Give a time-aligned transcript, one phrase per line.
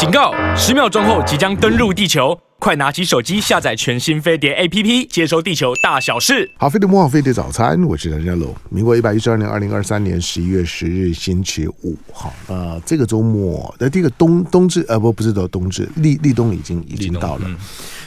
[0.00, 0.32] 警告！
[0.56, 6.50] 十秒钟后即将登陆地球，快拿起手机下载全新飞碟 APP，接收地球大小事。
[6.56, 8.56] 好，飞碟魔法飞碟早餐，我是梁家龙。
[8.70, 17.50] 民国一百一十二年二零二三年十一月十日星期五，好，呃这个周末，那第一个冬冬至，呃，不，不是到冬至，立立冬已经已经到了。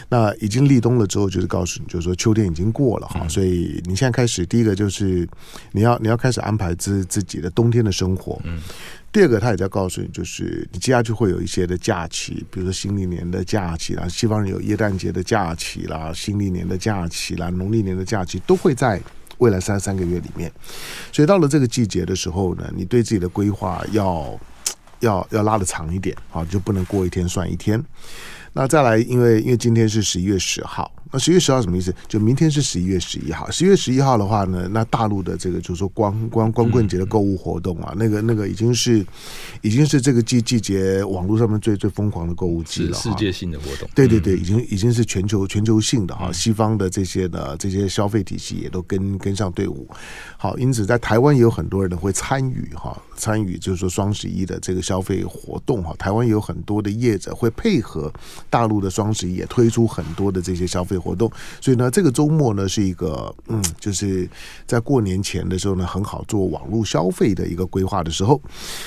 [0.09, 5.27] 那已经立冬了之后，就是告诉你，就是说秋天已经过了哈，嗯、所以你现在开始，第一个就是
[5.73, 8.41] 你要你要开始安排自自己的冬天的生活。
[8.45, 8.59] 嗯。
[9.13, 18.99] 第二个，他也在告诉你，就是你接下去会有一些的假期，比如说新历年的假期啦，西方人有耶诞节的假期啦，新历年的假期啦，农历年的假期都会在
[19.37, 20.51] 未来三三个月里面。
[21.11, 24.39] 所以到了这个季节的时候呢，你对自己的规划要
[25.01, 27.79] 要要拉的长一点啊，就不能过一天算一天。
[28.53, 31.93] 那再来，因为因为今天是十一月十号，那十一月十号什么意思？
[32.07, 33.49] 就明天是十一月十一号。
[33.49, 39.03] 十一月十一号的话呢，那大陆的这个就是说光光光棍节的购物活动啊，嗯、那个那个已经是
[39.61, 43.89] 已经是这个季季节网络上面最最疯狂的购物季了，世界性的活动。
[43.95, 49.87] 对对对，已经已经是全球全球性的哈，西方的这些的这些消费体系也都跟跟上队伍。
[50.37, 55.95] 好，因此在台湾也有很多人会参与哈，参与就是说双十一的这个消费活动哈。
[55.97, 58.13] 台湾有很多的业者会配合。
[58.53, 64.29] 大陆的双十一也推出很多的这些消费活动，所以呢，这个周末呢是一个嗯，就是
[64.67, 68.39] 在过年前的时候呢，很好做网络消费的一个规划的时候。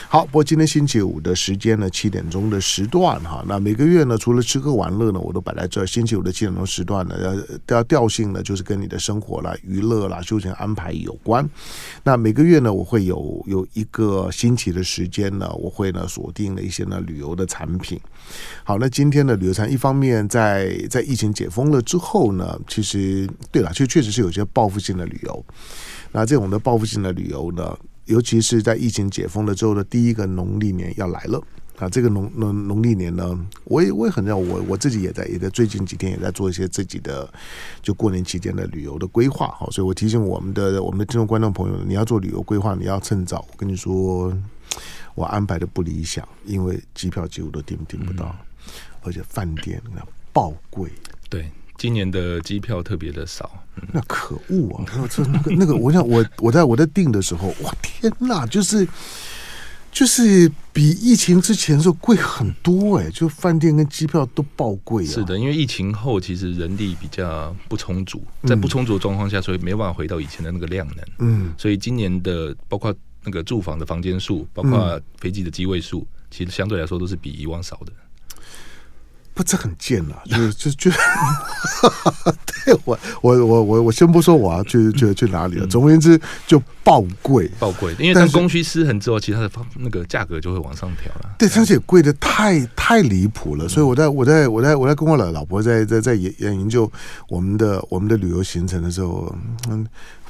[0.09, 5.85] 好，不过今天星期五的时间呢，七点钟的时段哈，那每个月呢，除了吃喝玩乐呢，我都摆在这儿。
[5.87, 7.17] 星期五的七点钟时段呢，
[7.69, 11.45] 要要调性呢，就是跟你的生活啦、娱乐啦、休闲安排有关。
[12.05, 17.99] 那每个月呢，我会有有一个星期的时间呢，我会呢锁定了一些呢旅游的产品。
[18.63, 25.45] 好，那今天的旅游餐一方面在在疫情解封了之后呢，其实对了，就确实是有些报复性的旅游。
[26.13, 31.43] 那这种的报复性的旅游呢，尤其是在疫情解封了之后的第一个农历年要来了
[31.79, 37.27] 啊，这个农农农历年呢，我也我也很让我我自己也在也在最近几天也在做一些自己的
[37.81, 39.49] 就过年期间的旅游的规划。
[39.59, 43.45] 好，所以我提醒我们的我们的听众观众朋友，你要做旅游规划，你要趁早。
[43.51, 44.33] 我跟你说。
[45.15, 48.37] 我安排的不理想，因为机票几乎都订订不到，
[49.07, 50.03] 而且饭店那
[50.33, 50.91] 爆贵。
[51.31, 54.85] 对，今年的机票特别的少，嗯、那可恶啊！
[55.09, 58.87] 这那个那个，我想我我在我在订的时候，哇天哪，就是
[59.91, 65.09] 就是比疫情之前的时候贵很多哎、欸，就饭店跟机票都爆贵啊。
[65.09, 71.05] 是的，因为疫情后其实人力比较不充足，在不充足的状况下，所以没办法回到以前的那个量能。
[71.19, 72.95] 嗯，所以今年的包括。
[73.29, 77.93] 那个住房的房间数，包括飞机的机位数，嗯、其实相对来说都是比以往少的。
[79.37, 80.17] 不，这很贱啊！
[80.25, 80.91] 就 就就，
[82.65, 85.67] 对我我我我我先不说我要去去去哪里了。
[85.67, 87.95] 总而言之，就爆贵，爆贵。
[87.99, 91.35] 因为当供需失衡之后，其他的方那个价格就会往上调了。
[91.39, 93.69] 对，而且贵的太太离谱了。
[93.69, 96.91] 所以我在我在我在我在跟我老老婆在在在研研究
[97.29, 99.37] 我们的我们的旅游行程的时候，
[99.69, 99.87] 嗯。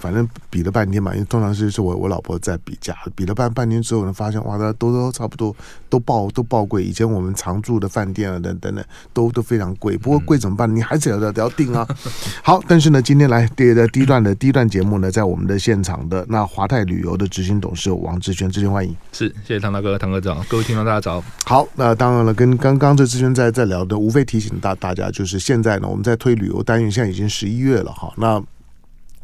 [0.07, 5.53] 反正比了半天嘛，因为通常是是我我老婆在比价，比了半半天之后呢，发现哇，它都都差不多，
[5.89, 6.85] 都报都报贵。
[6.85, 9.99] 以前我们常住的饭店啊，等等等，都都非常贵。
[9.99, 10.73] 不过贵怎么办？
[10.73, 11.85] 你还是要要要订啊。
[12.41, 18.97] 好，但是呢，今天来第的第一段的第一段节目呢，在我们的现场的那华泰旅游的执行董事王志轩，志轩欢迎。
[19.11, 21.21] 是，谢谢唐大哥，唐科长，各位听众大家早。
[21.45, 28.41] 好，那当然了，跟刚刚这志轩在在聊的，无非提醒大大家，就是现在呢，我们在推旅游单元，现在已经十一月了哈，那。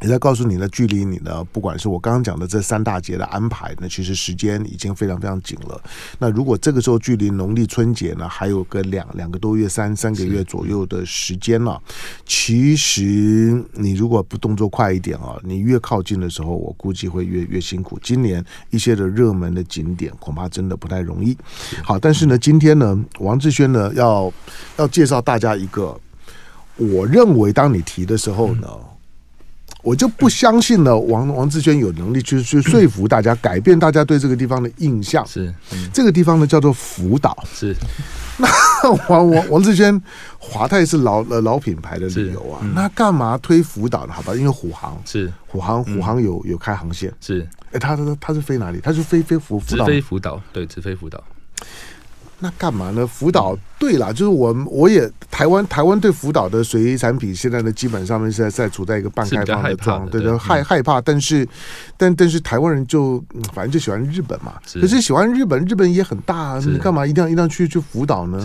[0.03, 5.81] 也在告诉你呢，距离你呢，不管是我刚刚讲的这三大节的安排呢，其实时间已经非常非常紧了。
[6.19, 11.81] 那如果这个时候距离农历春节呢，还有个两两个多月、三三个月左右的时间了，
[12.27, 17.97] 其实你如果不动作快一点啊，你越靠近的时候，我估计会越越辛苦。
[18.03, 21.37] 今年一些的热门的景点恐怕真的不太容易。
[21.85, 24.33] 好，但是呢，今天呢，王志轩呢要
[24.79, 25.97] 要介绍大家一个，
[26.77, 28.69] 我认为当你提的时候呢。
[29.83, 35.27] 我就不相信了，王王志轩有能力去去说服大家，改变大家对这个地方的印象。
[35.27, 37.37] 是，嗯、这个地方呢叫做福岛。
[37.53, 37.75] 是，
[38.39, 38.49] 那
[39.09, 40.01] 王王王志轩，
[40.39, 44.13] 华泰是老老品牌的旅游啊，嗯、那干嘛推福岛呢？
[44.13, 47.13] 好吧，因为虎航是虎航，虎航有有开航线。
[47.21, 48.81] 是，哎，他他他是飞哪里？
[48.81, 51.23] 他是飞飞福福岛，直飞福岛，对，直飞福岛。
[52.43, 53.07] 那干嘛呢？
[53.07, 59.63] 福岛对了，就是我我也台湾台湾对福岛的水产品现在呢，基本上面是在在处在一个半开放的状
[60.07, 61.01] 态，对对，害害怕。
[61.01, 61.49] 但是
[61.97, 63.23] 但但是台湾人就
[63.55, 68.45] 反正就喜欢日本嘛，可是喜欢日本，日本也很大，你干嘛一定要一定要去去福岛呢？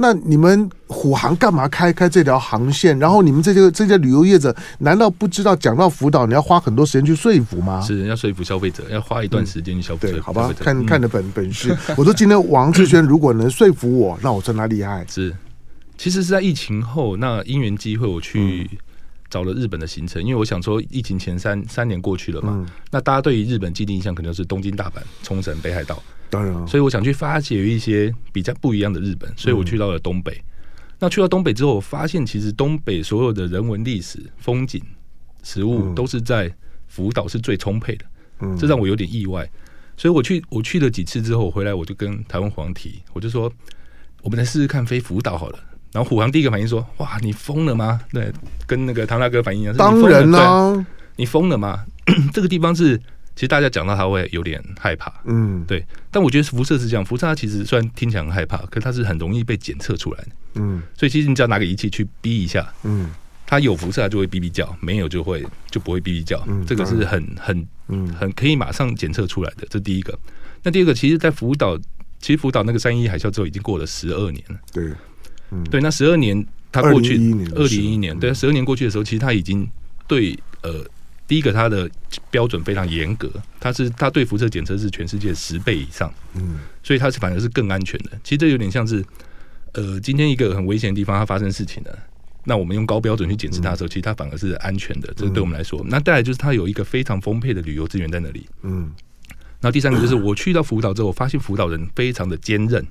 [0.00, 2.96] 那你们虎航干嘛开开这条航线？
[3.00, 7.80] 然后你们这些这些旅游业者难道不知道讲到福岛你要花很多时间去说服吗？
[7.80, 10.12] 是要说服消费者，要花一段时间去消费、嗯。
[10.12, 11.76] 对，好吧，看看的本本事。
[11.96, 15.04] 我说今天王志轩如果能说服我，那我真他厉害。
[15.10, 15.34] 是，
[15.96, 18.70] 其实是在疫情后，那因缘机会我去
[19.28, 26.00] 找了日本的行程，因为我想说疫情前三三年过去了嘛，那大家对于日本既定印象可能是东京、大阪、冲绳、北海道。
[26.30, 30.32] 当然，所以我想去发掘一些比较不一样的日本，所以我去到了东北。
[30.32, 30.44] 嗯、
[30.98, 34.82] 那去到东北之后，我发现其实东北所有的人文、历史、风景、
[35.42, 36.52] 食物都是在
[36.86, 38.04] 福岛是最充沛的，
[38.40, 39.48] 嗯，这让我有点意外。
[39.96, 43.50] 所以我去我去了几次之后，我回来我就跟台湾黄提，我就说
[44.22, 45.58] 我们来试试看飞福岛好了。
[45.92, 48.30] 然后虎航第一个反应说：“哇，你疯了吗？”对，
[48.66, 50.86] 跟那个唐大哥反应一样，当然啦，
[51.16, 51.86] 你疯了吗？
[52.34, 53.00] 这个地方是。
[53.38, 55.86] 其实大家讲到它会有点害怕，嗯，对。
[56.10, 60.82] 但我觉得辐射是这样，辐射它其实虽然听起来很害怕，可是它是很容易被检测出来的，嗯。
[60.96, 63.12] 所以其实你只要拿个仪器去逼一下，嗯，
[63.46, 69.64] 它有辐射它就会哔哔叫，没有就会就不会哔哔叫，嗯，这个是很很嗯很可以马上检测出来的。
[69.70, 70.18] 这第一个。
[70.64, 71.78] 那第二个，其实，在福岛，
[72.18, 74.92] 其实福岛那个三一一海啸之后已经过了十二年了，对，
[75.52, 75.80] 嗯，对。
[75.80, 77.14] 那十二年，它过去
[77.54, 79.64] 二零一一年，对，十二年过去的时候，其实它已经
[80.08, 80.84] 对呃。
[81.28, 81.88] 第一个，它的
[82.30, 83.30] 标准非常严格，
[83.60, 88.12] 它是它对辐射检测是全世界十倍以上，嗯，所以它是反而是更安全的。
[88.24, 89.04] 其实这有点像是，
[89.72, 91.98] 呃，今天一个很危险的地方它发生事情了，
[92.44, 95.12] 那我们用高标准去检测它的时候，其实它反而是安全的。
[95.14, 98.90] 这是对我们来说，那再来就是它有一个非常丰沛的旅游资源在那里，嗯。
[99.60, 102.82] 然后第三个就是我去到福岛之后，我发现福岛人非常的坚韧，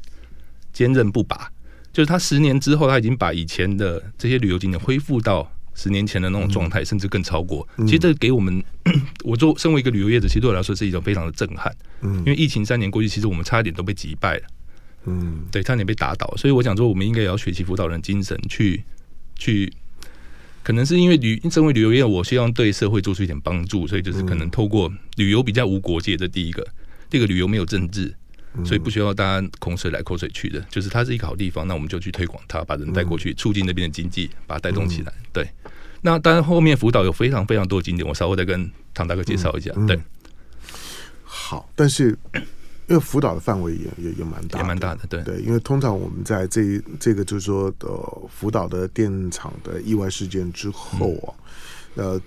[0.72, 1.50] 坚韧不拔，
[1.92, 5.51] 就是他十年之后他已经把以前的这些旅游景点恢复到。
[5.78, 7.66] 十年前的那种状态，甚至更超过。
[7.86, 8.62] 其实这给我们，
[9.24, 11.74] 我做身为一个旅游业者，其实对我来说是一种非常的震撼。
[12.02, 14.44] 因为疫情三年过去，其实我们差一点都被击败了。
[15.06, 16.34] 嗯，对，差点被打倒。
[16.36, 18.84] 所以我想说，我们应该也要学习辅导人精神，去
[19.38, 19.72] 去。
[20.64, 26.18] 可能是因为旅，身为旅游业，我希望对社会做出一点帮助，所以就是可能透过旅游比较无国界。
[26.18, 26.68] 这第一个，
[27.10, 28.14] 第二个旅游没有政治。
[28.66, 35.14] 所以不需要大家口水来口水去的，就是它是一个好地方，那我们就去推广它，把人带过去，促进那边的经济，把它带动起来。
[35.32, 35.48] 对，
[36.02, 39.72] 那当然后面福岛有非常非常多的景点，我稍后再跟唐大哥介绍一下。
[39.86, 40.00] 对，
[41.24, 42.18] 好，但是
[42.88, 45.02] 因为福岛的范围也也也蛮大，也蛮大的。
[45.08, 47.88] 对对，因为通常我们在这这个就是说的
[48.30, 51.30] 福岛的电厂的意外事件之后啊，
[51.96, 52.22] 呃。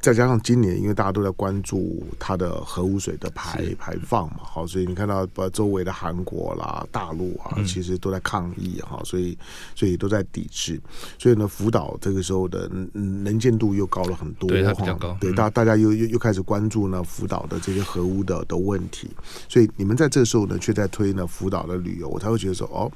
[0.00, 9.36] 再加上今年，因为大家都在关注它的核污水的排排放嘛，好，所以你看到呃周围的韩国啦、大陆啊，其实都在抗议哈，所以
[9.74, 10.80] 所以都在抵制，
[11.18, 19.10] 所以呢，福岛这个时候的能见度又高了很多，对，它比较高，对，大大家又又又开始关注呢福岛的这些核污的的问题，
[19.48, 22.90] 所以你们在这个时候呢，却在推呢福岛的旅游，我才会觉得说哦。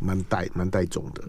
[0.00, 1.22] 蛮带蛮带种的，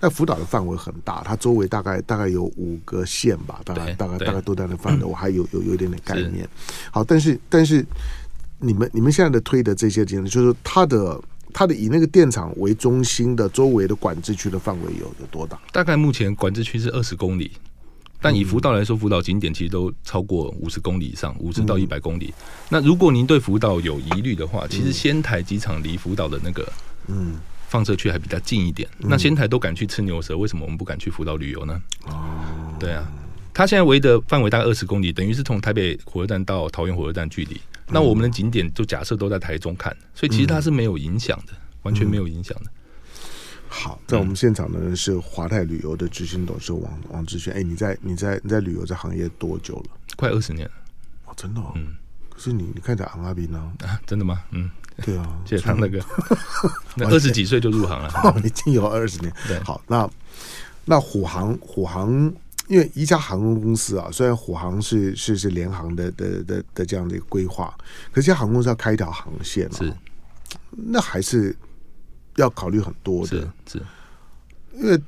[0.00, 6.48] 那福岛的范围很大，它周围大概大概有五个县吧，大概大概大概都在那范围， 我还有有有一点点概念。
[6.90, 7.86] 好，但是但是
[8.58, 11.20] 你们你们现在的推的这些景点，就是它的
[11.52, 15.56] 它的以那个电厂为中心的周围的管制区的范围有有多大？
[15.72, 17.52] 大概目前管制区是二十公里，
[18.20, 22.34] 但以福岛来说，福岛景点其实都超过五十公里以上，五十到一百公里。
[22.68, 26.72] 那如果您对福岛有疑虑的话，其实仙台机场离福岛的那个
[27.06, 27.36] 嗯。
[27.70, 31.80] 放射区还比较近一点，那仙台都敢去吃牛舌，为什么我们不敢去福岛旅游呢？
[32.04, 33.06] 哦，对啊，
[33.54, 37.60] 它现在围的范围大概二十公里，等于是从台北火车站到桃园火车站距离。
[37.86, 41.52] 那我们的景点就假设都在台中看，所以其实它是没有影响的，
[41.82, 42.70] 完全没有影响的。
[43.68, 47.54] 好，在我们现场呢是华泰旅游的执行董事王王志轩。
[47.54, 49.90] 哎，你在你在你在旅游这行业多久了？
[50.16, 50.74] 快二十年了。
[51.26, 51.60] 哦，真的？
[51.76, 51.94] 嗯。
[52.30, 53.72] 可是你你看起来昂阿斌呢？
[53.84, 54.42] 啊，真的吗？
[54.50, 54.68] 嗯。
[55.04, 56.02] 对啊，谢谢他那个，
[56.96, 58.10] 那二十几岁就入行了，
[58.44, 59.32] 已经有二十年。
[59.46, 60.08] 对，好，那
[60.84, 62.10] 那虎航虎航，
[62.68, 67.76] 因为一家航空公司啊，虽然虎航是是是联航的的的的这样的一个规划，
[68.12, 69.94] 可是航空公司要开一条航线嘛，是，
[70.70, 71.56] 那还是
[72.36, 73.82] 要考虑很多的，是，是。
[74.74, 75.00] 因为。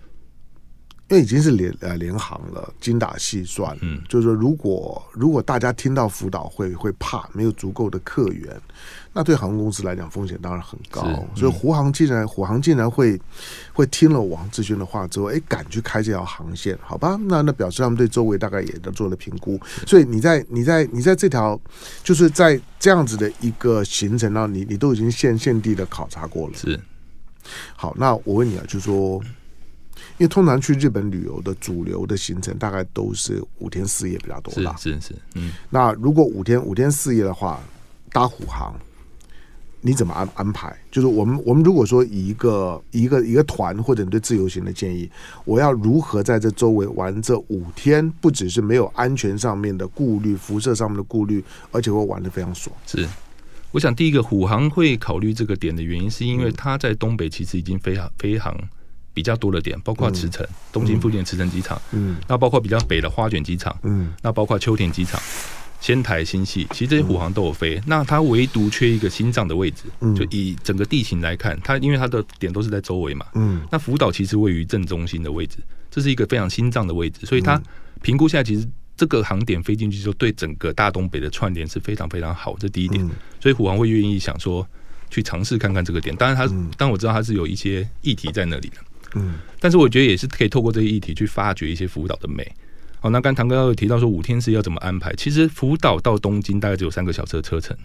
[1.12, 8.58] 因为已经是联呃联航了，精打细算，嗯，就是说，如果如果大家听到辅导会会怕没有足够的客源，
[9.12, 11.02] 那对航空公司来讲风险当然很高。
[11.04, 13.20] 嗯、所以，胡航竟然虎航竟然会
[13.74, 17.20] 会听了王志轩的话之后，哎，敢去开这条航线，好吧？
[17.24, 19.60] 那那表示他们对周围大概也都做了评估。
[19.86, 21.60] 所以你在你在你在这条
[22.02, 26.54] 就是在这样子的一个行程上，你你都已经现现地的考察过了。
[26.54, 26.80] 是。
[27.76, 29.20] 好，那我问你啊，就是说。
[30.18, 34.76] 因为通常去日本旅游的主流的行程大概都是五天四夜比较多吧？
[34.78, 35.52] 是是是，嗯。
[35.70, 37.60] 那如果五天五天四夜的话，
[38.10, 38.74] 搭虎航
[39.84, 40.76] 你怎么安安排？
[40.92, 45.10] 就是我们我们如果说以一个一个一个团或者你对自由行的建议，
[45.44, 48.08] 我要如何在这周围玩这五天？
[48.20, 51.42] 不只是没有安全上面的顾虑，辐射上面的顾虑，
[51.72, 52.74] 而且会玩的非常爽。
[52.86, 53.08] 是，
[53.72, 58.56] 我想第一个虎航会考虑这个点的原因，是因为它在东北其实已经飞航飞航
[59.14, 65.20] 比较多的点，包括池城、嗯、东京附近的茨城机场，嗯，那包括比较北的花卷机场，嗯，那包括秋田机场。
[65.80, 69.86] 仙台、新系，其实这些虎航都有飞，嗯、那它唯独缺一个心脏的位置。
[69.98, 73.26] 嗯、就以整个地形来看，它因为它的点都是在周围嘛。
[73.34, 75.56] 嗯，那福岛其实位于正中心的位置，
[75.90, 77.60] 这是一个非常心脏的位置，所以它
[78.00, 78.64] 评估下来，其实
[78.96, 82.54] 这个航点飞进去之后，对整个大东北的串联是非常非常好。
[82.60, 84.64] 这第一点，嗯、所以虎航会愿意想说
[85.10, 86.14] 去尝试看看这个点。
[86.14, 88.76] 当然它，它、嗯、当然我知道它是有一些议题在那里的。
[89.14, 92.46] 嗯，但是我觉得也是可以透过这些议题去发掘一些福岛的美。
[93.00, 95.12] 好，那刚刚唐哥有提到说五天是要怎么安排？
[95.14, 97.76] 其实福岛到东京大概只有三个小时的车程，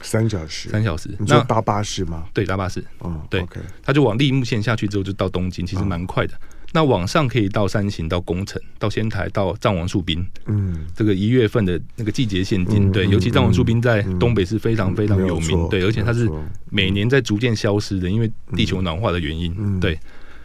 [0.00, 1.14] 三小时，三小时。
[1.18, 2.24] 你说搭巴士吗？
[2.32, 2.82] 对，搭巴士。
[3.04, 3.42] 嗯，对。
[3.42, 6.32] OK，他就往立木线下去之后就到东京，其实蛮快的。
[6.32, 10.26] 嗯、那往上可以到山形、到宫城、到仙台、到藏王树冰。
[10.46, 16.26] 嗯，这个一月份的那个季节限定，嗯、对，尤其藏王树冰在东北是非常非常有名，嗯、对，而且它是
[16.70, 19.98] 每年在逐渐消失的，因为地球暖化的原因，嗯、对。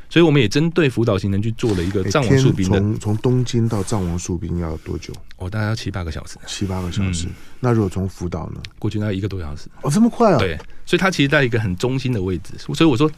[0.10, 2.80] 所以我们也针对福岛行程去做了一个藏王树冰的。
[2.80, 5.14] 从从东京到藏王树冰要多久？
[5.36, 6.38] 哦，大概要七八个小时。
[6.48, 7.28] 七八个小时。
[7.28, 8.62] 嗯、那如果从福岛呢？
[8.80, 9.68] 过去大概一个多小时。
[9.82, 10.38] 哦，这么快啊！
[10.40, 12.54] 对，所以它其实在一个很中心的位置。
[12.58, 13.12] 所以我说，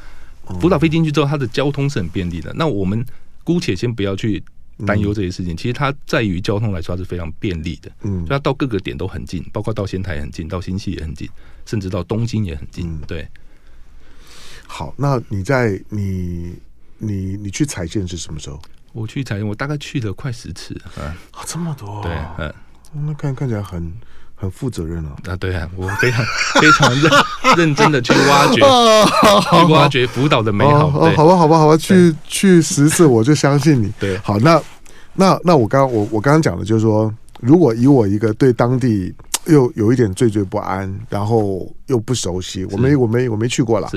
[0.59, 2.51] 福岛飞进去之后，它的交通是很便利的。
[2.55, 3.05] 那我们
[3.43, 4.43] 姑且先不要去
[4.87, 5.53] 担忧这些事情。
[5.53, 7.91] 嗯、其实它在于交通来说，它是非常便利的。
[8.01, 11.29] 嗯，它到各个点都很近，包括到仙台也很近，到新潟也很近，
[11.67, 12.89] 甚至到东京也很近。
[12.89, 13.27] 嗯、对。
[14.65, 16.55] 好，那你在你。
[16.99, 18.59] 你你去踩线是什么时候？
[18.93, 22.53] 我去踩线，我大概去了快十次啊，这么多，对，嗯，
[23.05, 23.93] 那看看起来很
[24.35, 25.09] 很负责任哦。
[25.27, 26.25] 啊，对啊，我非常
[26.59, 27.11] 非常认
[27.55, 28.55] 认真的去挖掘，
[29.65, 30.87] 去挖掘福岛的美好。
[30.87, 33.93] 哦，好吧，好吧，好吧，去去十次我就相信你。
[33.99, 34.59] 对，好，那
[35.13, 39.13] 那那我刚我我刚刚讲的就是说，如果以我一个对当地
[39.49, 41.69] 又有一点惴惴不安，然后。
[41.89, 43.89] 又不熟悉，我没我没我没去过了。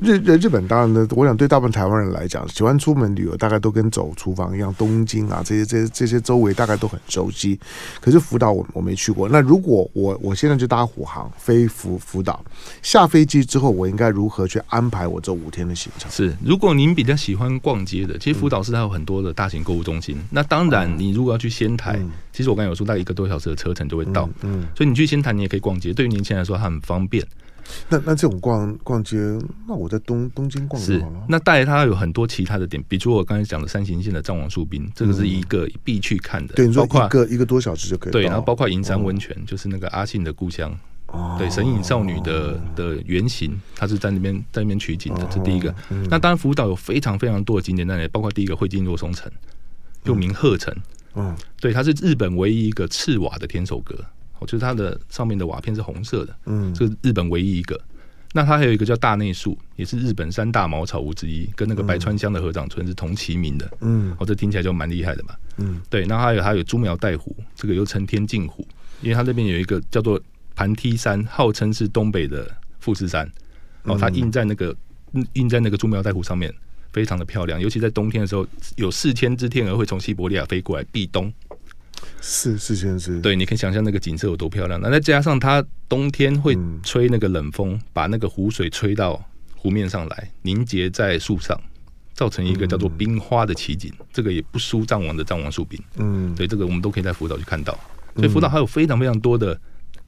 [0.00, 7.58] 日日本当然呢，我想对大部分台湾人来讲，喜欢出门旅游，大概都跟走厨房一样，东京啊这些这些这些周围大概都很熟悉。
[8.00, 9.28] 可是福岛我我没去过。
[9.28, 12.40] 那如果我我现在就搭虎航飞福福岛，
[12.82, 16.08] 下飞机之后，我应该如何去安排我这五天的行程？
[16.08, 20.14] 是，如果您比较喜欢逛街的，其实福岛是它有很多的大型购物中心。
[20.16, 24.28] 嗯、那当然，你如果要去仙台，嗯、其实我刚才有说，大概一个多小时的车程就会到。
[24.42, 25.92] 嗯，嗯所以你去仙台，你也可以逛街。
[25.92, 27.26] 对于年轻人来说，它很方便。
[27.88, 29.16] 那那这种逛逛街，
[29.68, 31.24] 那我在东东京逛就好了。
[31.28, 36.54] 那带它有很多其他的点，比如我刚才讲的山形县的藏王树冰，这个是一个必去看的。
[36.54, 38.12] 对，包括一个一个多小时就可以。
[38.12, 40.76] 对，然后包括银山温泉，就是那个阿信的故乡。
[41.06, 41.36] 哦。
[41.38, 45.24] 对，神隐少女的的原型，它是在那边在那边取景的。
[45.30, 45.72] 这第一个。
[46.08, 49.30] 那当然，福岛有非常非常多的景点在那里，包括第一个会津若松城，
[50.04, 50.74] 又名鹤城。
[51.14, 51.36] 嗯。
[51.60, 53.94] 对，它是日本唯一一个赤瓦的天守阁。
[54.46, 57.80] 就是它的上面的瓦片是红色的，嗯，这是日本唯一一个。
[58.32, 66.06] 那它还有一个叫大内宿，也是日本三大茅草屋之一，跟那个白川乡的合掌村是同齐名的，嗯，哦，这听起来就蛮厉害的嘛，嗯，对。
[66.06, 68.64] 那还有还有猪苗带湖，这个又称天镜湖，
[69.02, 70.20] 因为它这边有一个叫做
[70.54, 73.28] 盘梯山，号称是东北的富士山，
[73.82, 74.76] 哦，它印在那个
[75.32, 76.54] 印在那个猪苗带湖上面，
[76.92, 77.60] 非常的漂亮。
[77.60, 81.32] 尤其在冬天的时候，有四千只天鹅会从西伯利亚飞过来避冬。
[82.20, 84.78] 是是是是，对，你可以想象那个景色有多漂亮。
[84.80, 89.22] 那再加上它冬天会吹那个冷风，嗯、把那个湖水吹到
[89.56, 91.58] 湖面上来，凝结在树上，
[92.12, 93.90] 造成一个叫做冰花的奇景。
[93.98, 95.82] 嗯、这个也不输藏王的藏王树冰。
[95.96, 97.72] 嗯，对，这个我们都可以在福岛去看到。
[98.16, 99.58] 所以福岛还有非常非常多的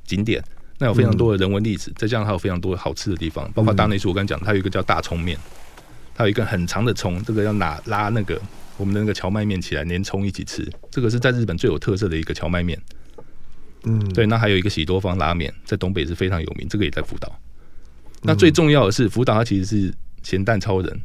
[0.05, 0.45] 景点，
[0.79, 4.11] 那有非常多的人文历史，再加上还有非常多好吃的地方，包括大内宿。
[4.11, 5.39] 我刚才讲，它有一个叫大葱面，
[6.15, 8.39] 它有一个很长的葱，这个要拿拉那个。
[8.83, 12.77] 我们的那个荞麦面起来连葱一起吃，这个是在日本最有特色的一个荞麦面。
[13.85, 17.33] 嗯，对，那还有一个喜多方拉面，在东北是非常有名，这个也在福岛。
[18.23, 21.01] 那最重要的是，福岛它其实是咸蛋超人。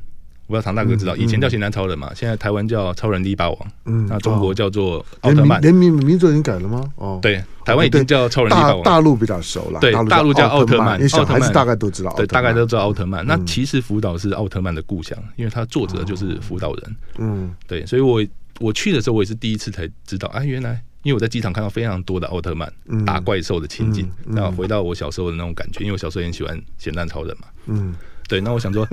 [0.48, 6.89] 我不知道唐大哥知道，以前叫咸蛋超人嘛，现在台湾叫超人力霸王，嗯，那中国叫做奥特曼，连名名字已经改了吗？
[6.96, 13.25] 哦，对，台湾已经叫超人力霸王，大陆比较熟了，对，大陆叫奥特曼，小孩子大概都知道，对，大概都知道奥特曼。
[13.27, 18.24] 那其实福岛是奥特曼的故乡，因为他作者就是福岛人，嗯，对，所以我
[18.62, 22.72] 我去的时候，我也是第一次才知道，啊，原来因为我在机场看到非常多的奥特曼
[23.06, 27.94] 打怪兽的情景，那回到我小时候的那种感觉，因为我小时候很喜欢咸蛋超人嘛，嗯。
[28.27, 28.88] 对，那我想说，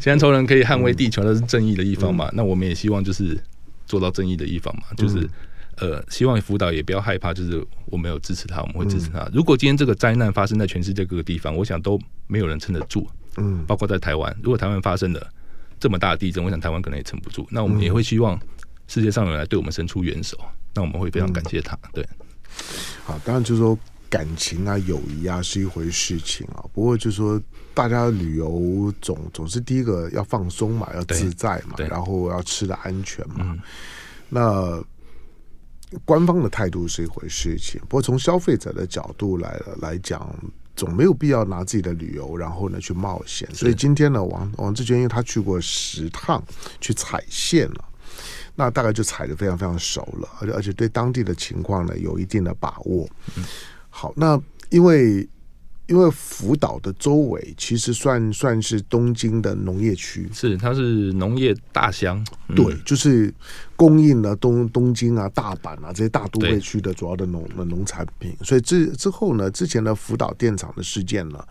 [0.00, 2.28] 现在超人可以捍卫地球，那是正义的一方嘛？
[2.28, 3.38] 嗯、那我们也希望就是
[3.86, 5.28] 做到正义的一方嘛，就是
[5.76, 9.28] 呃，希望辅导也不要害怕，就是我们有支持他，我们会支持他。
[9.32, 15.28] 如果今天这个灾难发生在全世界各个地方，我想都没有人撑得住，嗯，包括在台湾，如果台湾发生了
[15.78, 17.46] 这么大的地震，我想台湾可能也撑不住。
[17.50, 18.40] 那我们也会希望
[18.86, 20.38] 世界上有人来对我们伸出援手，
[20.74, 21.78] 那我们会非常感谢他。
[21.92, 22.02] 对，
[23.04, 23.78] 好，当然就是说。
[24.10, 26.64] 感情啊，友谊啊，是一回事情啊。
[26.72, 27.40] 不过就是说，
[27.74, 33.36] 大家旅游总总是第一个要放松嘛，要自在嘛，然后要吃的安全嘛。
[33.40, 33.60] 嗯、
[34.28, 34.82] 那
[36.04, 40.34] 官方的态度是一回事情，不过从消费者的角度来来讲，
[40.74, 43.48] 总没有必要拿自己的旅游然后呢去冒险。
[43.54, 46.42] 所以今天呢，王王志娟因为他去过十趟
[46.80, 47.84] 去踩线了，
[48.54, 53.06] 那大概就踩得非常非常熟了，而且而且对当地的情况呢有一定的把握。
[53.36, 53.44] 嗯
[54.00, 54.40] 好，那
[54.70, 55.28] 因为
[55.86, 63.34] 因为福岛的周围其实算算是东京的农业区，是它是农业大乡，嗯、对，就是
[63.74, 71.44] 供应了东东京啊、大阪啊这些大都会区的主要的农农产品，所以之之后呢，之前的福岛电厂的事件呢。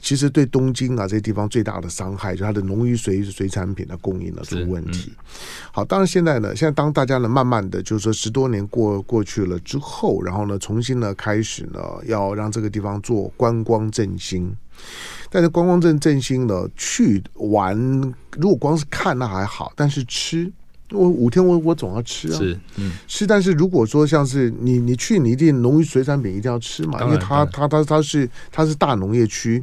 [0.00, 5.12] 其实对东京啊这些地方最大的伤害，就是它的农渔水水产品的供应呢出问题。
[5.16, 5.24] 嗯、
[5.72, 14.54] 好，当然现在呢，现在当大家呢慢慢的就是说十多年过过去了之后，然后呢重新呢开始呢要让这个地方做观光振兴。
[15.30, 17.76] 但是观光振振兴呢去玩，
[18.38, 20.52] 如果光是看那还好，但是吃。
[20.90, 22.92] 我五天我我总要吃啊，是嗯。
[23.08, 29.62] 是，但是如果说像是你你去你一定农渔水产品一定要吃嘛，因为它它它它是它是大农业区，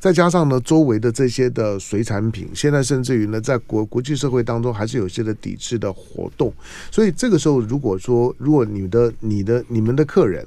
[0.00, 6.52] 再加上呢周围的这些的水产品，现在甚至于呢在国国际社会当中还是有些的抵制的活动，
[6.90, 10.44] 所以这个时候如果说如果你的你的你们的客人，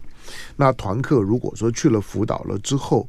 [0.58, 3.08] 那团客如果说去了福岛了之后，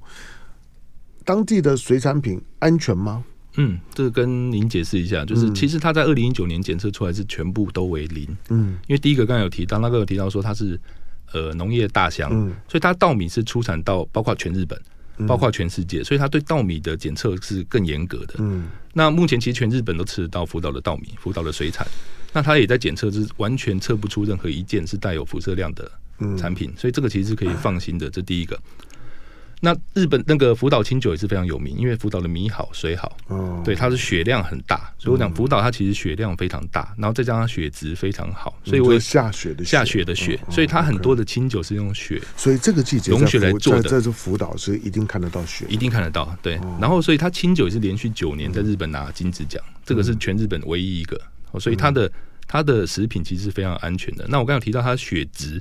[1.24, 3.24] 当地的水产品安全吗？
[3.58, 8.24] 嗯，这个跟您解释一下，就是其实它在二零一九年检测出来是全部都为零。
[8.50, 10.80] 嗯，因为第一个刚才有提到，那个有提到说它是
[11.32, 14.80] 呃农业大乡，嗯，所以它稻米是出产到包括全日本，
[15.26, 18.34] 包括全世界，所以它对稻米的检测是更严格的。
[18.38, 21.84] 嗯，那目前其实全日本都吃得到福岛的稻米，福岛的水产，
[22.32, 25.90] 那它也在检测，是完全测不出任何一件是带有辐射量的
[26.36, 28.08] 产品，所以这个其实是可以放心的。
[28.08, 28.56] 这第一个。
[29.60, 51.20] 那日本那个福岛清酒也是非常有名，因为福岛的米好水好，哦，对，它是雪量很大，所以我讲福岛它其实雪量非常大，然后再加上雪质非常好，所以我下雪的下雪的雪，所以它很多的清酒是用雪，所以这个季节融雪来做的，在这福岛是一定看得到雪，一定看得到，对，然后所以它清酒也是连续九年在日本拿金质奖，这个是全日本唯一一个，
[51.58, 52.10] 所以它的
[52.46, 54.24] 它的食品其实是非常安全的。
[54.28, 55.60] 那我刚刚有提到它的雪质。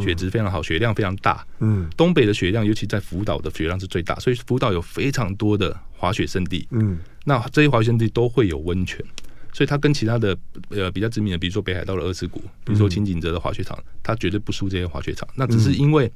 [0.00, 1.46] 雪质非常好，雪量非常大。
[1.58, 6.66] 嗯，东北的雪量，尤其在福岛的雪量是最大，所以福岛有非常多的滑雪胜地。
[6.70, 9.04] 嗯，那这些滑雪胜地都会有温泉，
[9.52, 10.36] 所以它跟其他的
[10.70, 15.28] 呃比较知名的，比如说北海道的二世谷，比如说轻井泽的滑雪场，它绝对不输这些滑雪场。
[15.34, 16.10] 那只是因为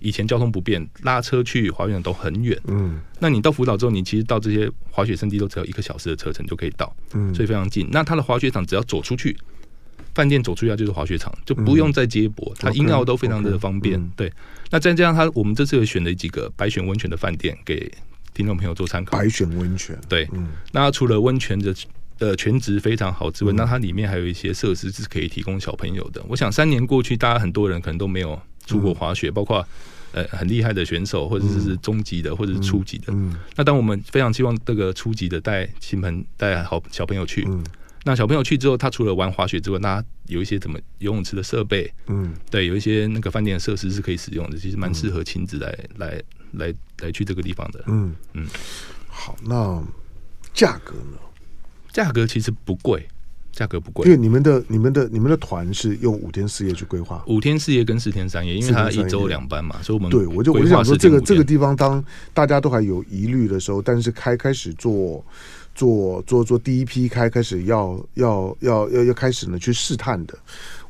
[0.00, 2.58] 以前交通不便，拉车去滑雪场都很远。
[2.66, 6.94] 嗯，那你到福岛之后，你其实到这些滑雪胜地都只要一个小时的车程就可以到。
[7.12, 7.86] 嗯，所以非常近。
[7.92, 9.36] 那它的滑雪场只要走出去。
[10.14, 14.00] 饭店走出去就是滑雪场，就不用再接驳，它音澳都非常的方便。
[14.16, 14.32] 对，
[14.70, 17.90] 那再加上它，我们这次有选了几个白选温泉的饭店给
[18.34, 19.16] 听众朋友做参考。
[19.16, 20.28] 白选温泉，对，
[20.72, 21.74] 那它除了温泉的
[22.18, 26.22] 呃全职非常好之外，那它里面还有一些设施是可以提供小朋友的。
[26.28, 29.66] 我想三年过去，大家很多人可能都没有出过滑雪，包括
[30.12, 33.14] 呃很厉害的选手，或者是中级的，或者是初级的。
[33.56, 37.46] 那当我们非常希望这个初级的带亲朋带好小朋友去。
[38.02, 47.84] 那小朋友去之后，他除了玩滑雪之外，那有一些怎么游泳池的设备，嗯，对，有一些那个饭店的设施是可以使用的，其实蛮适合亲子来、嗯、来来来去这个地方的。
[47.88, 48.14] 嗯。
[48.32, 48.46] 嗯，
[49.06, 49.82] 好，那
[50.54, 51.18] 价格呢？
[51.92, 53.06] 价格其实不贵，
[53.52, 65.22] 价格不贵，因为你们的、你们的、你们的团是用五天四夜去规划，五天四夜跟四天三夜，因为它一周两班嘛，所以我们对我就我就想说，这个这个地方当大家都还有疑虑的时候，但是开开始做。
[65.80, 70.36] 做做做第一批开开始要要要要要开始呢去试探的，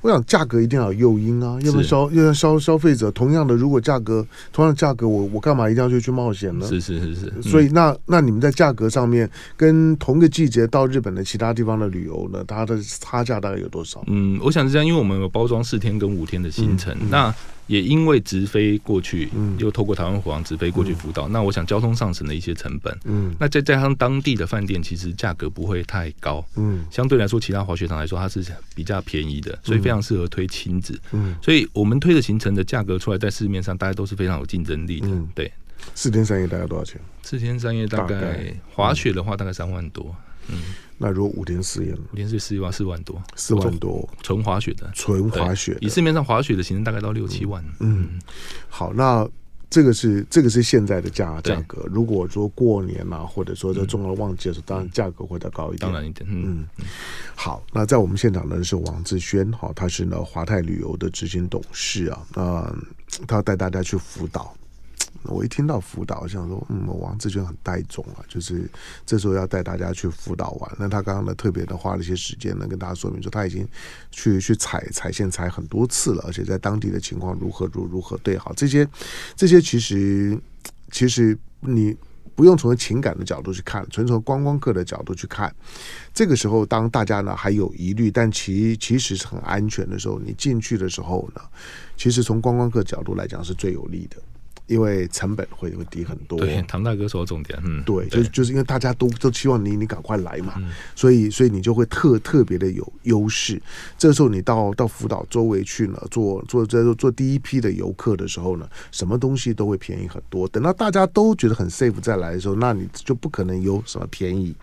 [0.01, 6.67] 我想价格一定要有诱因啊，要不然消要消消费者同样的如果价格同样的价格我我干嘛一定要去去冒险呢？
[6.67, 14.03] 是是是是，所以那那你们在价格上面跟同个季节到日本的其他地方的旅游呢，它的差价大概有多少？
[14.09, 17.35] 嗯，我想是这样，因为我们有包装四天跟五天的行程，嗯嗯、那。
[17.71, 35.53] 也因为直飞过去，嗯，又透过台湾虎航直飞过去福岛，嗯，那我想交通上省的一些成本，嗯，那再加上当地的饭店，其实价格不会太高，嗯，相对来说，其他滑雪场来说，它是比较便宜的，所以非常适合推亲子，嗯，所以我们推的行程的价格出来，在市面上大家都是非常有竞争力的，对。
[35.95, 37.01] 四天三夜大概多少钱？
[37.23, 40.05] 四天三夜大概滑雪的话，大概三万多。
[40.05, 40.30] 嗯，
[40.99, 47.65] 那如果五天四夜，五天四夜四万四万多，四万多纯滑雪的，纯滑雪，以市面上滑雪的行程大概到六七万。
[47.81, 48.21] 嗯，嗯
[48.69, 49.29] 好，那。
[49.73, 51.87] 这个是这个是现在的价价格。
[51.89, 55.79] 如果说过年嘛、啊，或者说在重要旺季的时候，当然价格会再高一点。
[55.79, 56.29] 当然一点。
[56.29, 56.85] 嗯嗯。
[57.37, 62.77] 好，那在我们现场呢是王志轩，哈，他是呢华泰旅游的执行董事啊，那
[63.29, 64.53] 他要带大家去辅导。
[65.25, 68.69] 我一听到辅导，我想说，嗯，王志轩很带种啊，就是
[69.05, 70.77] 这时候要带大家去辅导完。
[70.79, 73.69] 那他刚刚呢，特别的花了一些时间呢，跟大家说明说，他已经
[74.11, 78.89] 去去踩踩线踩很多次了，而且在当地的情况如何如如何对好这些
[79.37, 80.39] 这些，其实
[80.91, 81.95] 其实你
[82.35, 85.55] 不用从情感的角度去看，纯从观光客的角度去看。
[86.15, 91.43] 这个时候，当大家呢还有疑虑，但其其实是很安全的时候，你进去的时候呢，
[91.99, 94.17] 其实从观光客角度来讲是最有利的。
[94.71, 96.39] 因为成本会会低很多。
[96.39, 103.61] 对，唐大哥说的重点，嗯，对，就就是因为大家都都希望你你赶快来嘛，嗯、所以所以你就会特特别的有优势。
[103.99, 110.47] 这时候你到到福岛周围去呢，做做做做第一批的游客的时候呢，什么东西都会便宜很多。
[110.47, 114.55] 等到大家都觉得很 safe 再来的时候，那你就不可能有什么便宜。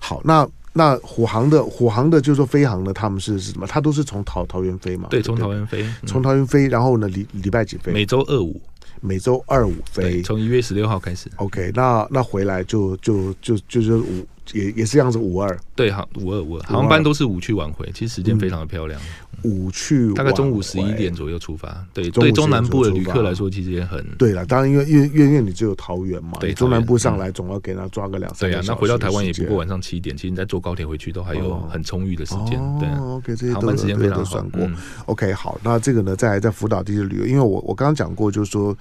[0.00, 3.66] 好，那那虎航的虎航的，就是说飞航的，他们是是什么？
[3.66, 5.08] 他都是从桃桃园飞嘛？
[5.10, 7.92] 对，从桃园飞，从桃园飞，然后呢，礼礼拜几飞？
[7.92, 8.60] 每周二五。
[9.02, 11.28] 每周二五飞，从一月十六号开始。
[11.36, 15.58] OK，那那回来就就就就是五，也也是这样子五二。
[15.74, 19.00] 对，好五二五二，航班都是五去晚回，其实时间非常的漂亮。
[19.00, 19.04] 嗯
[19.44, 24.46] 五去大概中午十一点左右出发，对，对中南部的旅客来说其实也很对了。
[24.46, 28.48] 当然因为因为因为你只有桃园嘛，对，中南部上来总要给他抓个两三。
[28.48, 32.50] 对啊，那回到台湾也不过晚上七点，其实你再坐高铁回去都还有很充裕的时间。
[32.78, 34.60] 对，OK，这些航班时间非常算过。
[35.06, 38.76] OK，好，那这个呢，在在福岛地区旅游，因为我我刚刚讲过，就是说，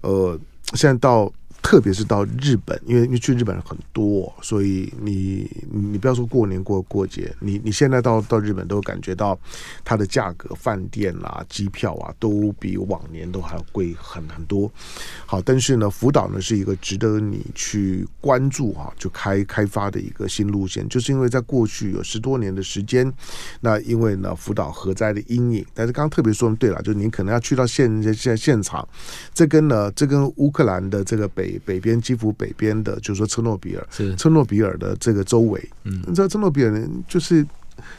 [0.00, 0.40] 呃，
[0.72, 1.30] 现在到。
[1.66, 9.36] 特别是到日本，因为你去日本人很多，所以你你不要说过年过过节，你你现在到到日本都感觉到
[9.84, 14.70] 它的价格，饭店啊、机票啊，都比往年都还要贵很很多。
[15.26, 23.12] 好，但是呢，福岛呢是一个值得你去关注哈、就开开发的一个新路线，就是因为在过去有十多年的时间，
[23.60, 28.88] 那因为呢福岛核灾的阴影，但是刚刚特别说对了，就你可能要去到现现现场，
[29.34, 31.55] 这跟呢这跟乌克兰的这个北。
[31.64, 34.14] 北边基辅北边的，就是说车诺比尔，是。
[34.16, 37.46] 车诺比尔的这个周围，嗯，你知道车诺比尔呢，就是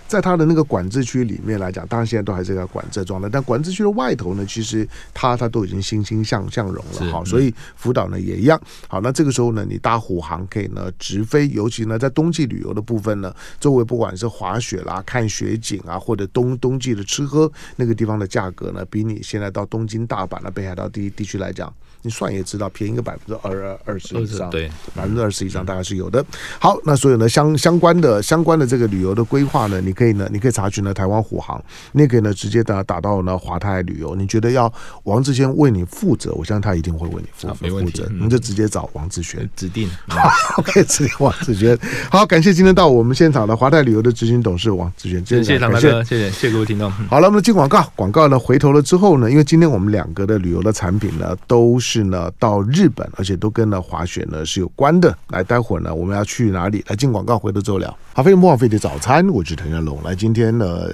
[0.08, 21.72] 在他的那个管制区里面来讲，当然现在都还是在管制状态，但管制区的外头呢，其实它它都已经欣欣向向荣了，好，所以福岛呢也一样，好，那这个时候呢，你搭虎航可以呢直飞，尤其呢在冬季旅游的部分呢，周围不管是滑雪啦、看雪景啊，或者冬冬季的吃喝，那个地方的价格呢，比你现在到东京、大阪的北海道地地区来讲。
[22.02, 26.24] 你算也知道，便宜个百分之二二十以上，对，百分之二十以上大概是有的。
[26.60, 34.16] 好，那所有呢相相关的相关的这个旅游的规划呢，你可以呢，你可以查询呢台湾虎航，你也可以呢直接打打到呢华泰旅游。
[34.16, 34.72] 你觉得要
[35.04, 38.04] 王志轩为你负责，我相信他一定会为你负责，没问题。
[38.20, 39.90] 你就直接找王志轩，指定。
[40.08, 41.78] 好，OK，指定王志轩。
[42.12, 46.90] 好，感谢今天到我们现场的华泰旅游的执行董事王志轩，谢谢唐大哥，谢谢谢谢各位听众。
[47.10, 51.87] 好了，我们进广告，广告呢回头了之后呢，因为今天我们两个的旅游的产品呢都是。
[51.90, 55.18] 是呢，到日本，而且都跟呢滑雪呢是有关的。
[55.30, 56.84] 来，待会儿呢，我们要去哪里？
[56.90, 57.98] 来进广告，回头之后聊。
[58.14, 60.04] 好，飞碟莫的早餐，我是陈仁龙。
[60.04, 60.90] 来，今天呢，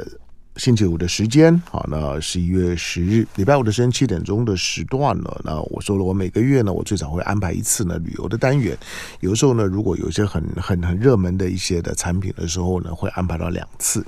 [0.57, 8.77] 星期五的时间，好，那十一月十日，礼拜五的时间七点钟的时段呢，那我说了，我每个月呢，我最少会安排一次呢旅游的单元。
[9.19, 14.05] 有时候呢，如果有一些很很很热门的一些的产品的时候呢，会安排到两次。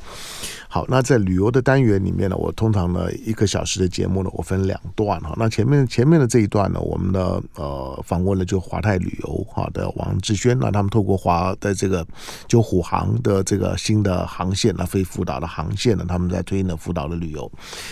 [0.67, 5.34] 好，那在旅游的单元里面呢，我通常呢一个小时的节目呢，我分两段哈。
[5.38, 12.05] 那前面前面的这一段呢，我们的呃访问了就华泰旅游哈的王志轩，那他们透过华的这个
[12.47, 17.49] 就虎航的这个新的航线，那飞福岛的航线呢，他们在推呢福岛的旅游。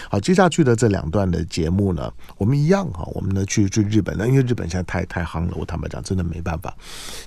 [0.10, 6.75] 好，接下去的这两段的节目呢，我们一样哈，我们呢去去日本呢，因为日本现在太太夯了，我坦白讲，真的没办法，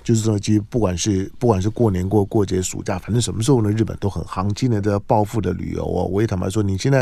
[0.03, 4.53] 就是说，其实不管是不管是过年过过节暑假，反正什么时候呢，日本都很夯。
[4.53, 5.47] 今年的报复的。
[5.47, 7.01] 的旅游哦，我也坦白说，你现在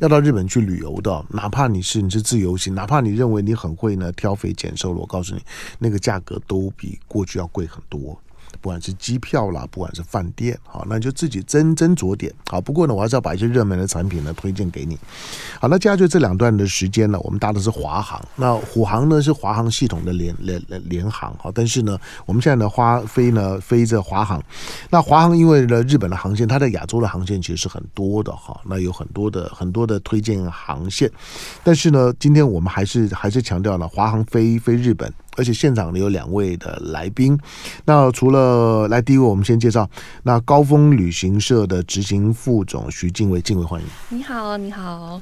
[0.00, 5.40] 要到日本去旅游的，哪怕你是你是自由行，哪怕你认为你很会呢挑肥拣瘦了，我告诉你，
[5.78, 8.20] 那个价格都比过去要贵很多。
[8.60, 12.32] 不管是机票啦，不管是饭店，好，那就自己斟斟酌点。
[12.48, 14.98] 好，不过呢，我还是要把一些热门的产品呢推荐给你。
[15.60, 18.20] 好，那接下去这两段的时间呢，我们搭的是华航。
[18.34, 21.34] 那虎航呢是华航系统的联联联航。
[21.38, 24.42] 好，但是呢，我们现在呢花飞呢飞着华航。
[24.90, 28.60] 那华航因为呢日本的航线，它在亚洲的航线其实是很多的哈。
[28.64, 31.10] 那有很多的很多的推荐航线，
[31.62, 35.12] 但是呢，今天我们还是还是强调了华航飞飞日本。
[35.36, 37.38] 而且现场呢有两位的来宾。
[37.84, 39.88] 那除了来第一位，我们先介绍
[40.22, 43.86] 那高峰旅行社的执行副总徐静伟，静伟欢迎。
[44.08, 45.20] 你好，你好。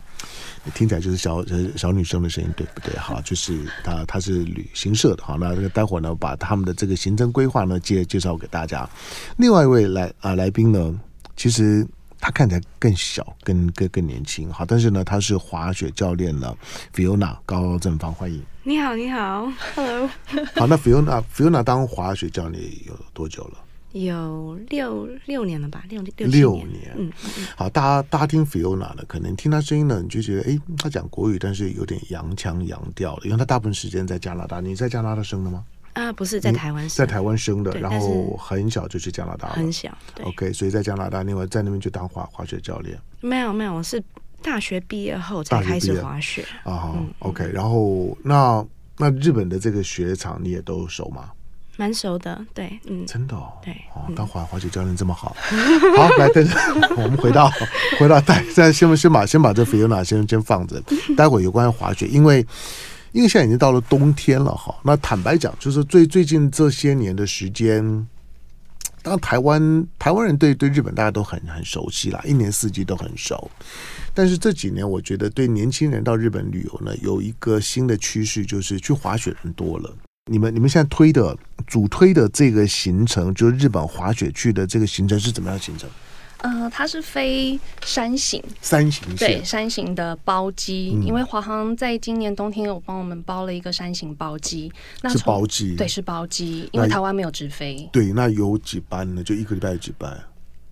[0.73, 1.45] 听起来就是小
[1.77, 2.97] 小女生的声音，对不对？
[2.99, 5.23] 好，就是她，她是旅行社的。
[5.23, 8.89] 好，那这个待会儿呢，把他们的这个行程规划呢介介绍给大家。
[9.37, 10.99] 另外一位来啊来宾呢，
[11.37, 11.87] 其实
[12.25, 14.51] 他看起来更小，更更更年轻。
[14.51, 16.57] 好，但是呢，他是滑雪教练呢
[16.95, 18.43] ，Fiona 高正芳，欢迎。
[18.63, 20.09] 你好，你好，Hello。
[20.57, 23.59] 好，那 Fiona Fiona 当滑雪教练有多久了？
[23.93, 26.95] 有六六年了吧，六六六年。
[26.97, 27.13] 嗯，
[27.57, 34.63] 好，大家大家听 Fiona 呢，可能听他声音呢，你就觉得，哎，他讲国语，但是有点洋腔洋调的，因为他大部分时间在加拿大。
[34.63, 35.63] 你在加拿大生的吗？
[35.95, 39.91] 啊，不是在台湾生，在台湾生的，然后很小就去加拿大了，很小。
[40.23, 42.99] OK，所以在加拿大，另外在那边就当滑滑雪教练。
[43.21, 44.03] 没有没有，我是
[44.43, 46.95] 大学毕业后才开始滑雪啊。
[47.21, 48.65] OK，然后那
[48.99, 51.31] 那日本的这个雪场你也都熟吗？
[51.77, 55.37] 蛮熟的，对，嗯，真的哦，对，哦，当滑滑雪教练这么好，
[55.97, 56.57] 好，来，等等，
[57.03, 57.51] 我们回到
[57.99, 60.81] 回到待， 现在先先把先把这 Fiona 先先放着，
[61.17, 62.47] 待会有关于滑雪，因为
[63.15, 68.05] 因为现在已经到了冬天了哈，那坦白讲，就是最最近这些年的时间，
[69.03, 73.49] 当台湾台湾人对对日本大家都很很熟悉啦，一年四季都很熟，
[74.13, 79.95] 但是这几年我觉得对年轻人到日本旅游呢，有一个新的趋势，就是去滑雪人多了。
[80.29, 85.89] 你们你们现在推的主推的这个行程，就是日本滑雪去的这个行程是怎么样行程？
[86.45, 97.89] 呃，它是飞山形，山形对山形的包机，嗯、因为华航在今年冬天有帮我们包了一个山形包机，那是包机，对，是包机，因为台湾没有直飞。
[97.91, 99.25] 对，那有几班呢？
[99.25, 100.23] 就一个礼拜有几班？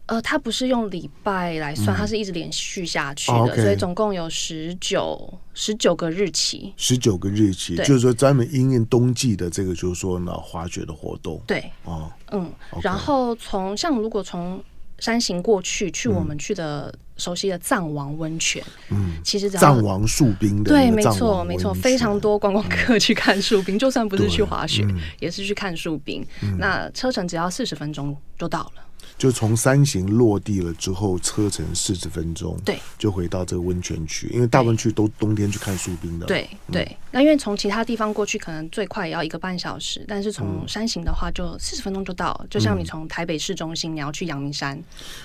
[0.06, 6.74] 呃，它不是用礼拜来算，它是一直连续下去的，嗯 okay、所以总共有十九十九个日期。
[6.76, 11.40] 十九个日期，就是说专门因应冬季的这个，就是说呢，滑雪的活动。
[11.46, 14.62] 对，哦，嗯，okay、然后从像如果从
[15.03, 26.25] 山行过去，去我们去的熟悉的藏王温泉，嗯，其实藏王树冰的，对，没错，没错，非常多观光客去看树冰，嗯、就算不是去滑雪，嗯、也是去看树冰。
[26.45, 28.83] 嗯、那车程只要四十分钟就到了。
[29.22, 34.28] 就从山形落地了之后，车程四十分钟，对，就回到这个温泉区。
[34.32, 36.82] 因为大部分去都冬天去看树冰的，对对。
[36.82, 42.37] 嗯、那因为从其他地方过去，可能最快也要一个半小时，但是从山形的话，就四十分钟就到。
[42.42, 44.76] 嗯、就像你从台北市中心，你要去阳明山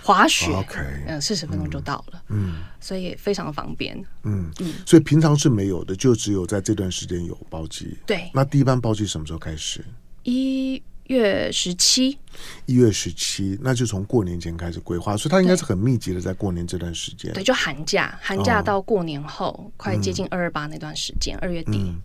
[0.03, 0.45] 滑雪
[1.07, 4.75] 嗯，四十分钟就到了，嗯，所以非常的方便，嗯嗯。
[4.85, 7.97] 所以平常是没有的，就只有在这段时间有包机。
[8.05, 9.83] 对，那第一班包机什么时候开始？
[10.21, 10.66] 一。
[11.07, 12.17] 月十七，
[12.65, 17.31] 一月十七，那就从过年前开始规划，所以他应该是很密集的在过年这段时间。
[17.33, 21.95] 对，就寒假，寒假到过年后，哦、快接近二二八那段时间，二、嗯、月底、嗯。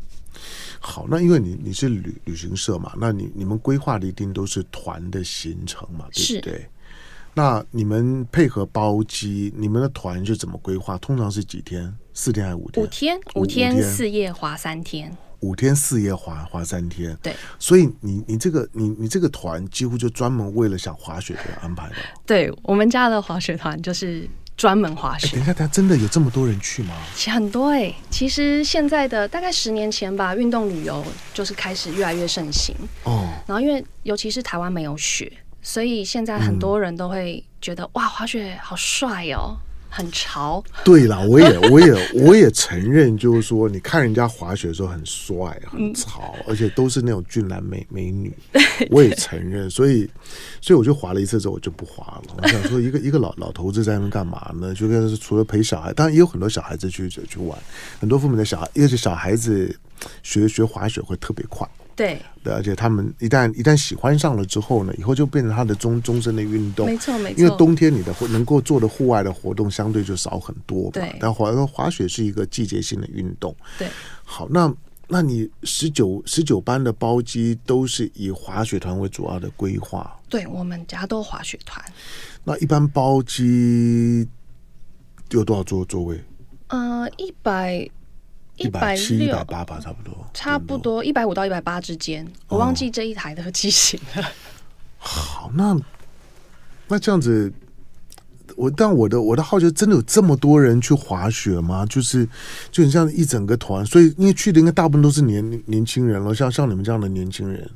[0.80, 6.66] 好，那因为你你是旅旅行社嘛，那你你们规划的一定都是团的行程嘛，对不对？
[7.34, 10.98] 那你们配合包机，你们的团是怎么规划？
[10.98, 11.94] 通常是几天？
[12.14, 12.84] 四天还是五天？
[12.84, 15.16] 五天，五天四夜滑三天。
[15.42, 21.94] 五天四夜滑滑三天，对，所以你你这个你你这个团几乎就专门为了想滑雪的人安排的。
[22.24, 25.36] 对，我们家的滑雪团就是专门滑雪。
[25.36, 26.94] 等一下，他，真的有这么多人去吗？
[27.14, 32.74] 其实很多哎、欸，其实现在的大概十年前吧，运动旅游就是开始越来越盛行
[33.04, 33.28] 哦。
[33.46, 39.56] 然后因为尤其是台湾没有雪，所以现在很多人都会觉得、嗯、哇，滑雪好帅哦。
[39.94, 48.32] 很潮，对啦，我也， 我也，我也承认，就是说，你看人家滑雪的时候很帅、很潮，嗯、而且都是那种俊男美美女，
[48.90, 50.08] 我也承认，所以，
[50.62, 52.34] 所以我就滑了一次之后，我就不滑了。
[52.42, 54.74] 我想说，一个一个老老头子在那干嘛呢？
[54.74, 57.58] 就跟除了陪小孩，当然也有很多小孩子去去玩，
[58.00, 59.78] 很多父母的小孩，因为是小孩子
[60.22, 61.68] 学学滑雪会特别快。
[61.94, 66.86] 对，对，而且他们一旦一旦喜欢上了之后呢，以后就变成他的终终身的运动。
[66.86, 67.40] 没错，没错。
[67.40, 70.90] 因为冬天你的能够做的户外的活动相对就少很多嘛。
[70.92, 71.14] 对。
[71.20, 73.54] 但滑滑雪是一个季节性的运动。
[73.78, 73.88] 对。
[74.24, 74.74] 好，那
[75.08, 80.18] 那你十九十九班的包机都是以滑雪团为主要的规划？
[80.28, 81.84] 对，我们家都滑雪团。
[82.44, 84.26] 那一般包机
[85.30, 86.22] 有多少座座位？
[86.68, 87.88] 呃，一百。
[88.62, 94.24] 一百七、一百八吧，差不多，差不多一百五到一百八之间，我忘记这一台的机型了。
[94.98, 95.76] 好，那
[96.88, 97.52] 那这样子，
[98.56, 101.84] 我但我的我的好奇，真的有这么多人去滑雪吗？
[101.86, 102.28] 就是
[102.70, 107.68] 就很像一整个团，所以因为去的应该大部分都是年年轻人了，像像你们这样的年轻人。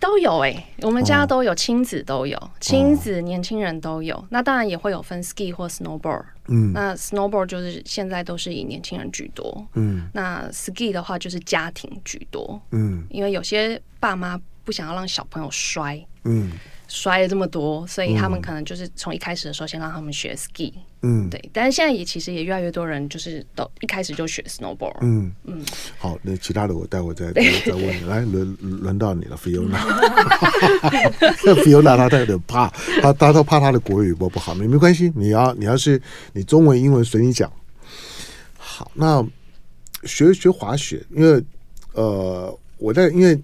[0.00, 4.24] 都有哎、欸，我们家都有，亲子都有，亲子年轻人都有。
[4.30, 6.24] 那当然也会有分 ski 或 snowboard。
[6.48, 9.66] 嗯，那 snowboard 就是现在都是以年轻人居多。
[9.74, 12.60] 嗯，那 ski 的话就是家庭居多。
[12.70, 16.04] 嗯，因为有些爸妈不想要让小朋友摔。
[16.24, 16.50] 嗯。
[16.94, 21.50] 摔了这么多，所以他们可能就是从一开始的时候先让他们学 ski，嗯，对。
[21.52, 25.60] 但是现在也其实也越来越多人就是都一开始就学 snowboard，嗯嗯。
[25.98, 28.02] 好，那其他的我待会再再问你。
[28.06, 36.00] 来，轮轮到你了，Fiona，Fiona 他他有点怕，他他都怕她的国语播不好，没没关系，你要你要是
[36.32, 37.52] 你中文英文随你讲。
[38.56, 39.20] 好，那
[40.04, 41.42] 学学滑雪，因为
[41.94, 43.36] 呃我在因为。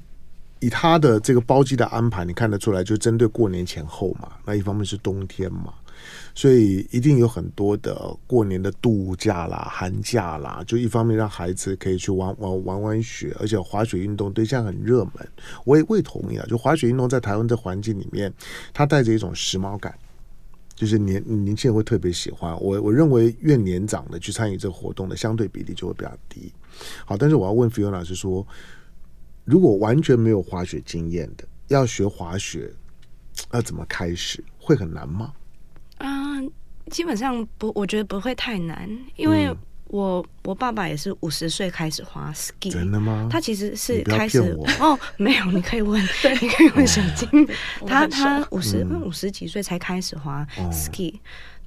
[0.60, 4.28] 以他的这个包机的安排，你看得出来，就针对过年前后嘛。
[4.44, 5.72] 那一方面是冬天嘛，
[6.34, 10.62] 所以一定有很多的过年的度假啦、寒假啦。
[10.66, 15.26] 就一方面让孩子可以去玩玩玩玩雪，而且滑雪运动对象很热门。
[15.64, 18.30] 我也会同意啊，就滑雪运动在台湾的环境里面，
[18.74, 19.94] 它带着一种时髦感，
[20.74, 22.52] 就是年年轻人会特别喜欢。
[22.60, 26.52] 我我认为越年长的去参与这个活动的相对比例就会比较低。
[27.06, 28.46] 好，但是我要问 Fiona 老师说。
[29.50, 32.72] 如果完全没有滑雪经验的，要学滑雪，
[33.52, 34.44] 要怎么开始？
[34.60, 35.32] 会很难吗？
[35.98, 36.50] 啊、呃，
[36.88, 39.48] 基本上不，我觉得不会太难，因为
[39.88, 43.28] 我、嗯、我爸爸也是五十岁开始滑 ski，真的吗？
[43.28, 44.38] 他其实是开始
[44.78, 47.48] 哦，没有，你可以问， 对，你可以问小金，嗯、
[47.84, 51.20] 他他五十五十几岁才开始滑 ski，、嗯、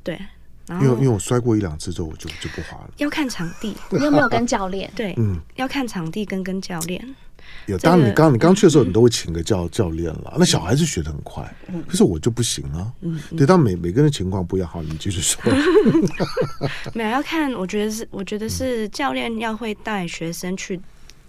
[0.04, 0.22] 对，
[0.68, 2.94] 然后因为因为我摔过一两次之后，我就就不滑了。
[2.96, 4.90] 要看场地，你有没有跟教练？
[4.96, 7.16] 对，嗯，要看场地跟跟教练。
[7.68, 10.36] 有，当然你刚你刚去的时候，你都会请个教教练了。
[10.38, 11.44] 那小孩子学的很快，
[11.88, 12.92] 可是我就不行啊。
[13.38, 14.70] 对，但每每个人的情况不一样。
[14.70, 15.42] 好，你继续说。
[16.94, 20.80] 没有要看，我觉得是，我觉得是教练要会带学生去。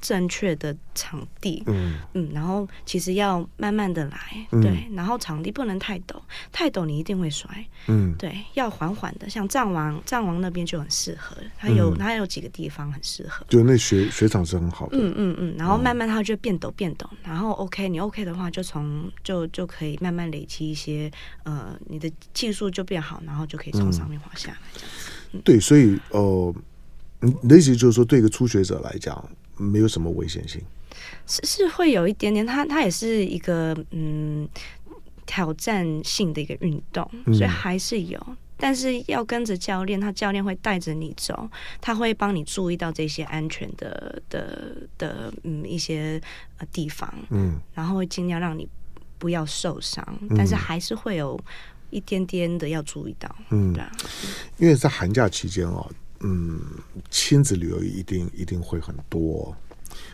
[0.05, 1.95] 正确的场地，嗯。
[2.13, 6.21] 嗯，然后其实要慢慢的来，嗯、对，然后场地不能太陡，
[6.53, 7.49] 太陡你一定会摔，
[7.89, 21.11] 嗯，对，要缓缓的，像藏王，藏王那边就很适合，它有、嗯、它有几个地方很适合，就那雪雪场是很好的，嗯嗯嗯，然后慢慢它就变陡变陡，然后 OK，你 OK 的话就从就就可以慢慢累积一些，
[21.45, 26.55] 呃，你的技术就变好，然后就可以从上面滑下来这样子，嗯、对，所以呃，
[27.21, 29.29] 你的意思就是说，对一个初学者来讲。
[29.57, 30.61] 没有什么危险性，
[31.27, 34.49] 是是会有一点点，它它也是一个嗯
[35.27, 41.49] 挑战性的一个运动，所以还是有，嗯、但是要跟着教练，他教练会带着你走，
[41.81, 46.21] 他会帮你注意到这些安全的的的嗯一些
[46.59, 48.69] 呃地方，嗯，然后会尽量让你
[49.19, 51.41] 不要受伤，嗯、但是还是会有
[51.91, 53.91] 一点点的要注意到，嗯，对啊，
[54.59, 55.91] 因为在寒假期间哦。
[56.27, 56.59] 嗯，
[57.11, 59.55] 亲子旅游一定一定会很多。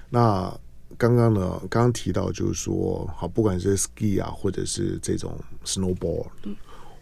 [0.08, 0.52] 那
[0.98, 6.26] 刚刚呢，刚刚提到就是说，好，不管是 ski 啊，或者是这种 snowboard，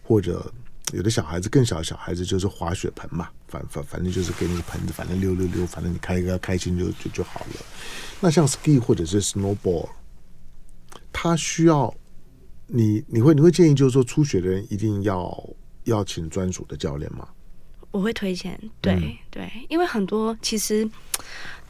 [0.02, 0.52] 或者
[0.92, 7.56] 有的小孩子更小的小孩子就是滑雪盆嘛，反反反正就是给你个盆子，反正溜溜溜，反正你开一个开心就就就好了。
[8.20, 9.88] 那像 ski 或者是 snowboard，
[11.10, 11.94] 他需要
[12.66, 15.50] 你你会你会建议就是说初学的人一定要
[15.84, 17.26] 要请专属的教练吗？
[17.90, 20.88] 我会推荐，对、嗯、对，因为很多其实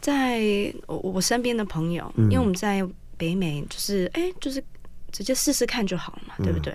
[0.00, 0.40] 在
[0.86, 4.62] 我我身边的朋友，嗯、因为我们在北美，就是哎，就是
[5.12, 6.74] 直接试试看就好了嘛，嗯、对不对？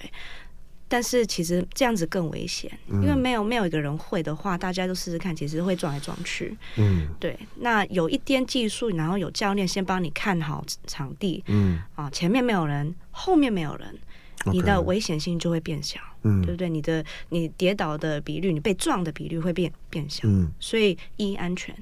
[0.88, 6.56] 但是其实这样子更危险，嗯、因为没有没有一个人会的话，大家都试试看，其实会撞来撞去。
[6.76, 7.36] 嗯，对。
[7.56, 13.98] 那有一点技术，然后有教练先帮你看好场地，嗯啊，前面没有人，后面没有人。
[14.52, 16.70] 你的危险性就会变小，嗯，对不对？
[16.70, 21.76] 你的你跌倒的比率，你被撞的比率会变变小，嗯，所以一安全，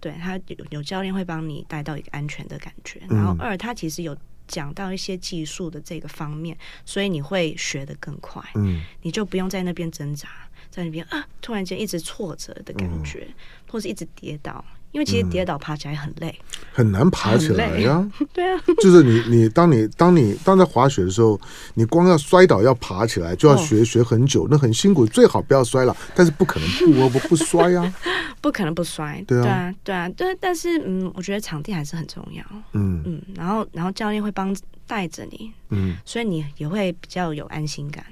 [0.00, 4.16] 对，他有有教练会帮你带到一个安全的感觉，然后二他其实有
[4.46, 10.28] 讲到一些技术的这个方面，所以你会学得更快，嗯，你就不用在那边挣扎，
[10.70, 13.34] 在那边啊，突然间一直挫折的感觉，嗯，
[13.70, 14.64] 或是一直跌倒。
[14.92, 18.06] 因为其实跌倒爬起来很累，嗯、很难爬起来呀。
[18.32, 21.38] 对啊， 就是你你当你当你当在滑雪的时候，
[21.74, 25.06] 你光要摔倒要爬起来就要学、哦、学很久，那很辛苦。
[25.06, 27.94] 最好不要摔了，但是不可能不不不摔呀、啊，
[28.40, 29.22] 不可能不摔。
[29.26, 30.36] 对啊，对啊，对啊。
[30.40, 32.42] 但是嗯，我觉得场地还是很重要。
[32.72, 34.54] 嗯嗯，然后然后教练会帮
[34.88, 38.04] 带着你，嗯，所以你也会比较有安心感。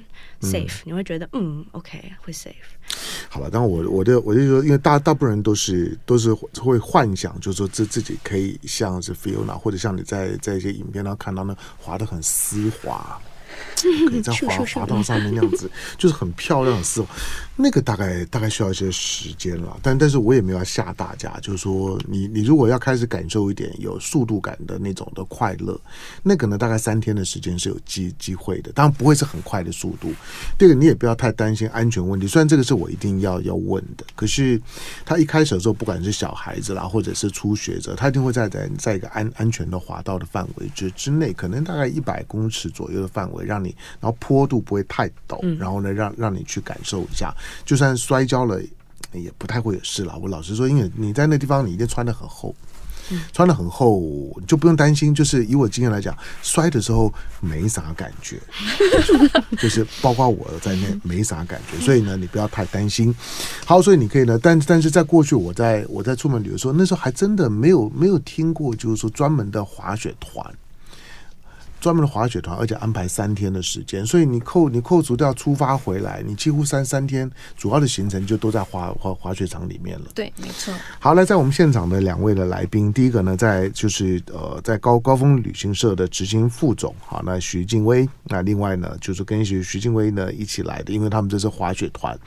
[0.42, 2.52] safe，你会觉得嗯，OK，会 safe。
[3.28, 13.18] 好了，当然我我的我就说，因为大大部分人都是都是会幻想，就是说自自己可以像是 Fiona，或者像你在在一些影片上看到那滑得很丝滑，
[14.10, 17.08] 可以在滑 滑道上面那样子，就是很漂亮的丝滑。
[17.58, 25.80] 那个大概大概需要一些时间了，但但是我也没有要吓大家，就是说你你如果要开始感受一点有速度感的那种的快乐，
[26.22, 30.12] 那个呢大概三天的时间是有机机会的，当然不会是很快的速度。
[30.58, 34.60] 这个你也不要太担心安全问题，虽然这个是我一定要要问的，可是
[35.06, 47.34] 他一开始的时候，不管是小孩子啦，或者是初学者，他一定会在在在一个安安全的滑道的范围之之内，可能大概一百公尺左右的范围，让你然后坡度不会太陡，然后呢让让你去感受一下。
[47.64, 48.60] 就算摔跤了，
[49.12, 50.16] 也不太会有事了。
[50.18, 52.54] 我老实说，因为你在那地方，你一定穿的很厚，
[53.32, 54.02] 穿的很厚，
[54.46, 55.14] 就不用担心。
[55.14, 58.40] 就是以我经验来讲，摔的时候没啥感觉，
[59.58, 61.78] 就是包括我在内没啥感觉。
[61.84, 63.14] 所以呢，你不要太担心。
[63.64, 70.44] 好，所以你可以呢，但但是在过去，我在我在出门旅游的时候，那时候还真的没有没有听过，就是说专门的滑雪团。
[71.80, 80.06] 专门的滑雪团，而且安排三天的时间，所以你扣你扣除掉出发回来，你几乎三三天主要的行程就都在滑滑滑雪场里面了。
[80.14, 80.72] 对，没错。
[80.98, 92.18] 好，来在我们现场的两位的来宾，第一个呢，在就是呃，在高高峰旅行社的执行副总，好，那徐静薇，那另外呢，就是跟徐徐静薇呢一起来的，因为他们这是滑雪团，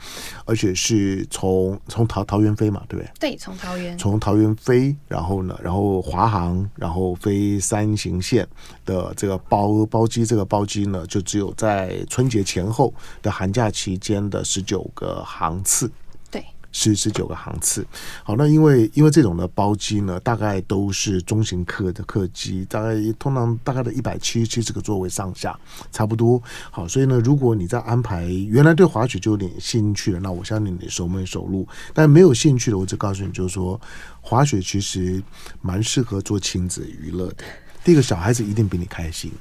[0.44, 3.30] 而且是从从桃桃园飞嘛，对不对？
[3.30, 8.46] 对，从桃园从桃园飞，然后呢，然后华航，然后飞三行线
[8.84, 9.39] 的这个。
[9.48, 15.90] 包包机这个包机呢，就只有在春节前后的寒假期间的十九个航次，
[16.30, 17.86] 对，是十九个航次。
[18.22, 25.58] 好，那因为因为这种的包机呢，大概都是中型客的客机，大概通常大概的一百七七十个座位上下，
[25.90, 26.40] 差不多。
[26.70, 33.80] 好，所以呢，如果你在安排原来对滑雪就有点兴趣的，那我相信你熟门熟路；但没有兴趣的，我就告诉你，就是说
[34.20, 35.22] 滑雪其实
[35.60, 37.44] 蛮适合做亲子娱乐的。
[37.82, 39.32] 第一个小孩子一定比你开心，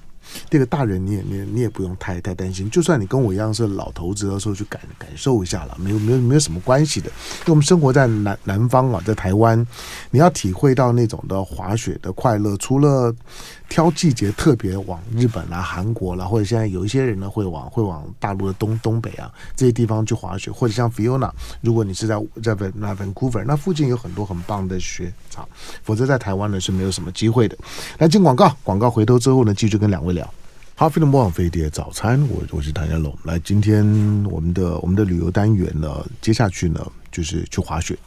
[0.50, 9.66] 第二个大人你也你你也不用太太担心，就算你跟我一样是老头子的时候去感感受一下了，没有没有没有什么关系的，因为我们生活在南南方啊，在台湾，
[10.12, 13.16] 你要体会到那种的滑雪的快乐，除了。
[13.70, 21.30] 挑季节特别往日本啦、韩国啦，或者现在有一些人呢会往会往大陆的东东北啊这些地方去滑雪，或者像 Fiona，
[21.62, 25.48] 如果你是在在 Vancouver，那附近有很多很棒的雪场，
[25.84, 27.56] 否则在台湾呢是没有什么机会的。
[28.00, 30.29] 来进广告，广告回头之后呢，继续跟两位聊。
[30.80, 33.14] 哈，飞的莫网飞碟早餐，我我是唐家龙。
[33.26, 33.84] 来，今天
[34.32, 37.98] 我们的我们的旅游单元呢，接下去呢就是去滑雪。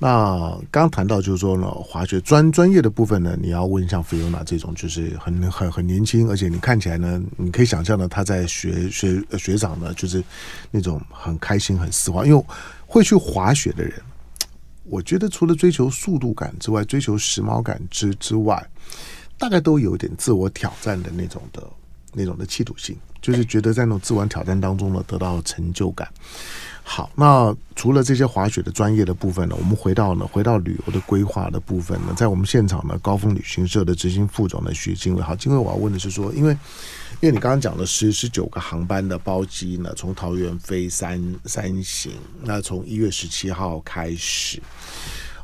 [0.00, 10.20] 那刚谈到就是说呢，滑雪专专业的部分呢，你要问像菲欧娜这种，就是很很很年轻，而且你看起来呢，你可以想象呢，他在学学学长呢，就是
[10.72, 12.26] 那种很开心、很丝滑。
[12.26, 12.44] 因为
[12.86, 13.94] 会去滑雪的人，
[14.82, 18.68] 我觉得除了追求速度感之外，追求时髦感之之外，
[19.38, 21.62] 大概都有点自我挑战的那种的
[22.12, 26.08] 那种的企图性，就是觉得在那种自我挑战当中呢，得到成就感。
[26.82, 35.22] 好，那除了这些滑雪的专业的部分呢，我们回到呢，回到旅游的规划的部分呢，在我们现场呢，高峰旅行社的执行副总呢，徐金伟。
[35.22, 36.50] 好，金伟，我要问的是说，因为
[37.20, 44.60] 因为你刚刚讲了十十九个航班的包机呢，从桃园飞三三行，那从一月十七号开始，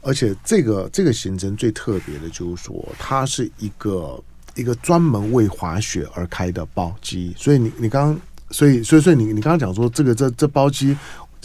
[0.01, 4.21] 而且这个这个行程最特别的就是说，它是一个
[4.57, 10.97] 一个专门为滑雪而开的包机，所以你你刚刚，所以所以所以你你刚刚讲说这个这这包机。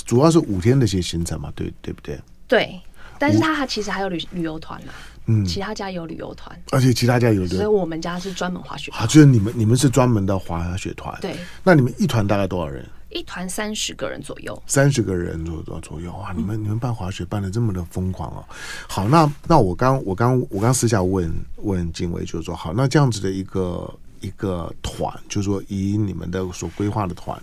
[0.04, 2.20] 主要是五天的一些行程嘛，对对不对？
[2.48, 2.82] 对，
[3.20, 4.94] 但是他还其实还有旅旅游团嘛，
[5.28, 9.06] 嗯，其他家有旅游团，而且其他家有，所以我们家是专门滑雪啊。
[9.06, 11.36] 就是你们你们是专门的滑雪团，对。
[11.64, 12.84] 那你们一团大概多少人？
[13.12, 16.34] 一团三十个人左右，三十个人左左左右啊！
[16.36, 18.46] 你们你们办滑雪办的这么的疯狂哦。
[18.88, 27.42] 好，那那我刚我刚我刚私下问问静薇，就是说，好，那这样子的一个一个团，就是说以你们的所规划的团，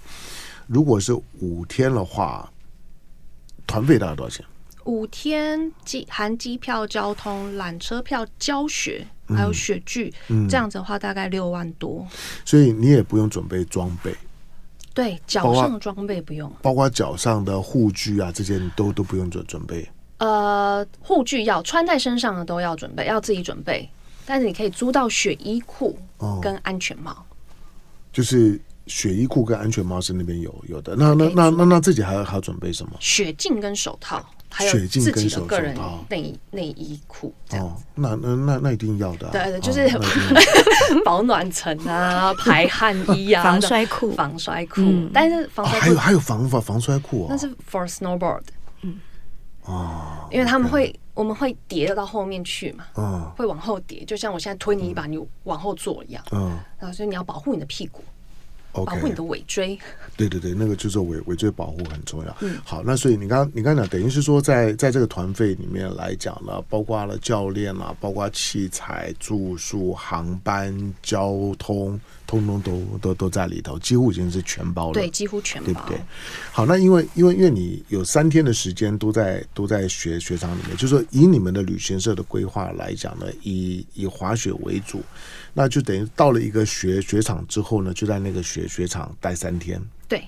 [0.66, 2.51] 如果是五天的话。
[3.71, 4.43] 团费大概多少钱？
[4.85, 12.09] 五天机含机票、交通、缆车票、教学，还有雪具，嗯，这样子的话大概六万多。
[12.47, 14.16] 所以你也不用准备装备，
[14.99, 19.89] 对，脚上的装备不用，包括脚上的护具啊，这些你都都不用准准备。
[20.19, 23.89] 呃，护具要穿在身上的都要准备，要自己准备。
[24.27, 25.97] 但是你可以租到雪衣裤
[26.43, 27.23] 跟安全帽，哦，
[28.13, 28.61] 就是。
[28.89, 32.93] 雪衣裤跟安全帽是那边有有的，那那那那那自己还要还要准备什么？
[32.99, 35.77] 雪镜跟手套，还有自己的个人
[36.09, 37.33] 内内衣裤。
[37.53, 39.29] 哦，那那那那一定要的。
[39.31, 39.89] 对对，就是
[41.05, 44.83] 保暖层啊， 排汗衣啊，防摔裤，防摔裤。
[45.13, 48.43] 但是防摔还有还有防防防摔裤哦，那是 for snowboard。
[48.83, 48.99] 嗯，
[49.65, 56.25] 哦，因为他们会我们会叠到后面去嘛，嗯，会往后叠，就像我现在推你一把，你往后坐一样。
[56.33, 58.03] 嗯，然后所以你要保护你的屁股。
[58.73, 59.79] 保护你的尾椎。
[60.16, 62.37] 对对对，那个就是尾尾椎保护很重要。
[62.41, 74.93] 嗯，好，那所以你刚你刚讲，等于是说在在这个团费里面来讲呢，包括了教练啊，包括器材、住宿、航班、交通，通通都都都在里头，几乎已经是全包了。
[74.93, 75.99] 对，几乎全包，对不对？
[76.53, 85.03] 好，那因为因为因为你有三天的时间都在都在学雪场里面，就是说以你们的旅行社的规划来讲呢，以以滑雪为主，
[85.55, 89.83] 那就等于到了一个雪雪场之后呢，就在那个雪雪场待三天。
[90.07, 90.22] 对，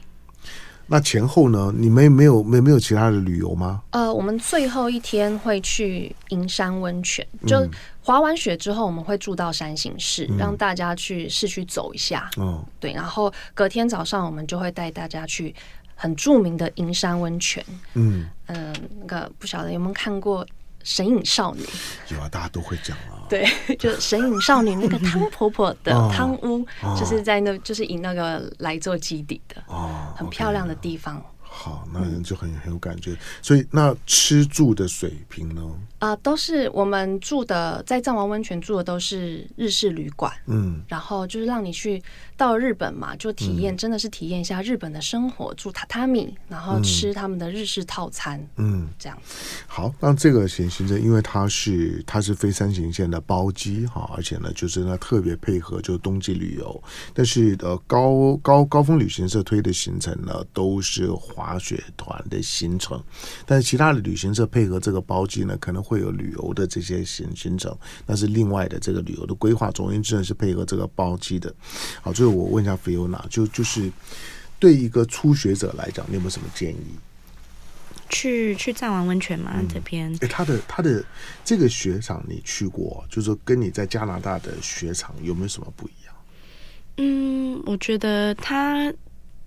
[0.92, 1.72] 那前后呢？
[1.76, 3.80] 你们没有没没有其他的旅游吗？
[3.90, 7.64] 呃，我们最后一天会去银山温泉，就
[8.02, 12.28] 滑完雪之后，我们会住到山形市，嗯、让大家去市区走一下。
[12.38, 15.54] 哦，对，然后隔天早上我们就会带大家去
[15.94, 17.64] 很著名的银山温泉。
[17.94, 20.44] 嗯嗯、呃，那个不晓得有没有看过？
[20.82, 21.64] 神隐少女
[22.08, 23.26] 有啊，大家都会讲啊。
[23.28, 23.46] 对，
[23.78, 26.66] 就神隐少女那个 汤婆婆的汤屋，
[26.98, 31.22] 就是在那，就是以那个来做基底的哦，很漂亮的地方。
[31.52, 33.16] 好，那人就很很有感觉。
[33.42, 35.60] 所以那吃住的水平呢？
[35.98, 40.32] 啊、呃，都是我们住的，在藏王温泉住的都是日式旅馆。
[40.46, 42.00] 嗯，然后就是让你去
[42.40, 48.42] 到日本嘛，就体验，真的是体验一下日本的生活，住榻榻米，然后吃他们的日式套餐。
[48.56, 49.34] 嗯，这样子。
[49.66, 56.82] 好，那这个行行程，因为它是它是非山形线的包机哈，而且呢，就是呢特别配合就冬季旅游。
[57.12, 62.98] 但是呃，高高高峰旅行社推的行程呢，都是滑雪团的行程，
[63.44, 67.76] 但是其他的旅行社配合这个包机呢，可能会有旅游的这些行行程，
[68.06, 69.70] 那是另外的这个旅游的规划。
[69.72, 71.54] 总而言之呢，是配合这个包机的。
[72.00, 73.90] 好，最后我问一下菲欧娜，就就是
[74.58, 76.96] 对一个初学者来讲，你有没有什么建议？
[78.08, 79.52] 去去藏王温泉吗？
[79.54, 80.12] 嗯、这边？
[80.20, 81.04] 哎，他的他的
[81.44, 86.14] 这个雪场你去过，就是说跟你在加拿大的雪场有没有什么不一样？
[86.96, 88.92] 嗯，我觉得他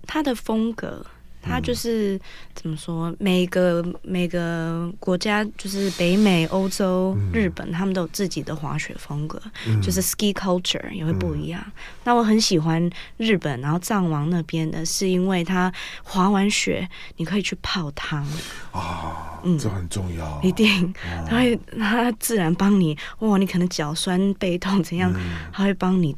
[0.06, 1.04] 他的风格。
[1.44, 2.18] 它就是
[2.54, 3.14] 怎么说？
[3.18, 11.62] 每个每个国家，就是北美、欧洲、日本，他们都有自己的滑雪风格，嗯、就是 ski culture 也会不一样。
[11.66, 11.72] 嗯、
[12.04, 15.72] 那我很喜欢日本，然后藏王那边的，是因为它
[16.02, 18.26] 滑完雪，你可以去泡汤。
[18.72, 20.92] 啊，嗯，这很重要，一定，
[21.28, 25.14] 它会它自然帮你，哇，你可能脚酸背痛怎样，
[25.52, 26.14] 它会帮你。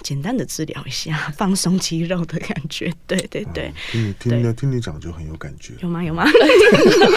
[0.00, 2.90] 简单的治疗一下，放松肌肉的感觉。
[3.08, 5.74] 对对对，嗯、听你听听你讲就很有感觉。
[5.80, 6.02] 有吗？
[6.04, 6.24] 有吗？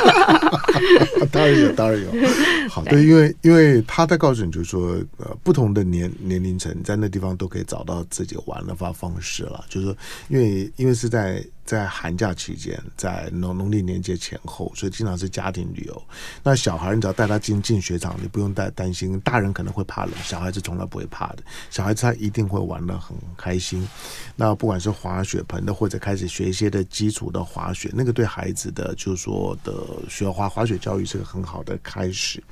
[1.32, 2.10] 当然有，当然有。
[2.70, 9.64] 好，对，因为因为他在告诉你，就是说，呃，不同的年年龄层在那地方都可以找到自己玩的方方式了。
[9.70, 9.98] 就是说，
[10.30, 11.44] 因为因为是在。
[11.64, 16.04] 在寒假期间，在农农历年节前后，所以经常是家庭旅游。
[16.44, 19.20] 那小孩，你只要带他进进雪场，你不用担担心。
[19.22, 21.38] 大人可能会怕冷，小孩子从来不会怕的。
[21.70, 23.88] 小孩子他一定会玩的很开心。
[24.36, 29.74] 那不管是滑雪盆的，或者开始学一些的基础的滑雪，那个对孩子的就是说的
[30.10, 32.44] 学滑滑雪教育是个很好的开始。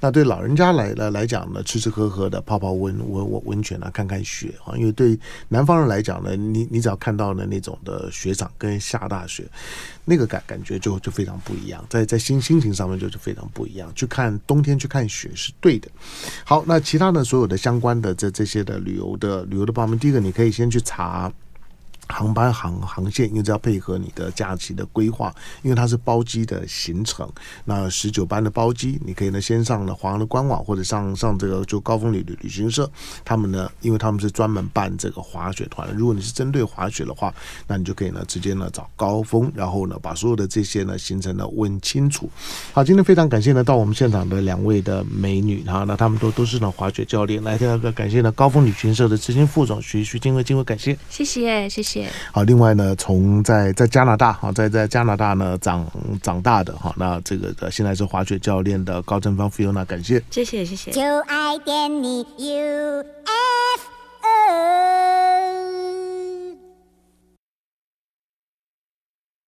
[0.00, 4.74] 那对老人家来来来讲呢，吃吃喝喝的，泡泡温温温温泉啊，看看雪啊。
[4.76, 8.50] 因为对南方人来讲呢，你你只要看到了那种的雪场。
[8.58, 9.44] 跟下大雪，
[10.04, 13.92] 那个感感觉就就非常不一样，在在心心情上面就是非常不一样。
[13.94, 15.88] 去看冬天去看雪是对的。
[16.44, 21.32] 好，那其他的所有的相关的这这些的旅游的旅游的方面，第一个你可以先去查。
[22.08, 27.28] 航班航航线，因为这要配合你的假期的规划，因为它是包机的行程。
[27.64, 32.90] 那十九班的包机，你可以呢先上了华航的官网，或者上上这个就高峰旅旅旅行社，
[33.24, 35.88] 他们呢，因为他们是专门办这个滑雪团。
[35.96, 37.34] 如果你是针对滑雪的话，
[37.66, 42.28] 那你就可以呢直接呢找高峰，然后呢把所有的这些呢行程呢问清楚。
[42.72, 47.42] 好，今天非常感谢呢到我们现场的两位的美女哈，那他们都都是呢滑雪教练。
[47.42, 51.93] 来，第二个感谢呢高峰旅行社的执行副总徐徐静慧，静慧感谢，谢谢谢谢。
[52.32, 55.86] 好另外呢从在在加拿大哈在在加拿大呢长
[56.22, 60.22] 长大的哈那这个现在是滑雪教练的高振芳菲欧娜感谢。
[60.30, 60.90] 谢谢谢谢。
[60.90, 63.04] 就爱你 ufo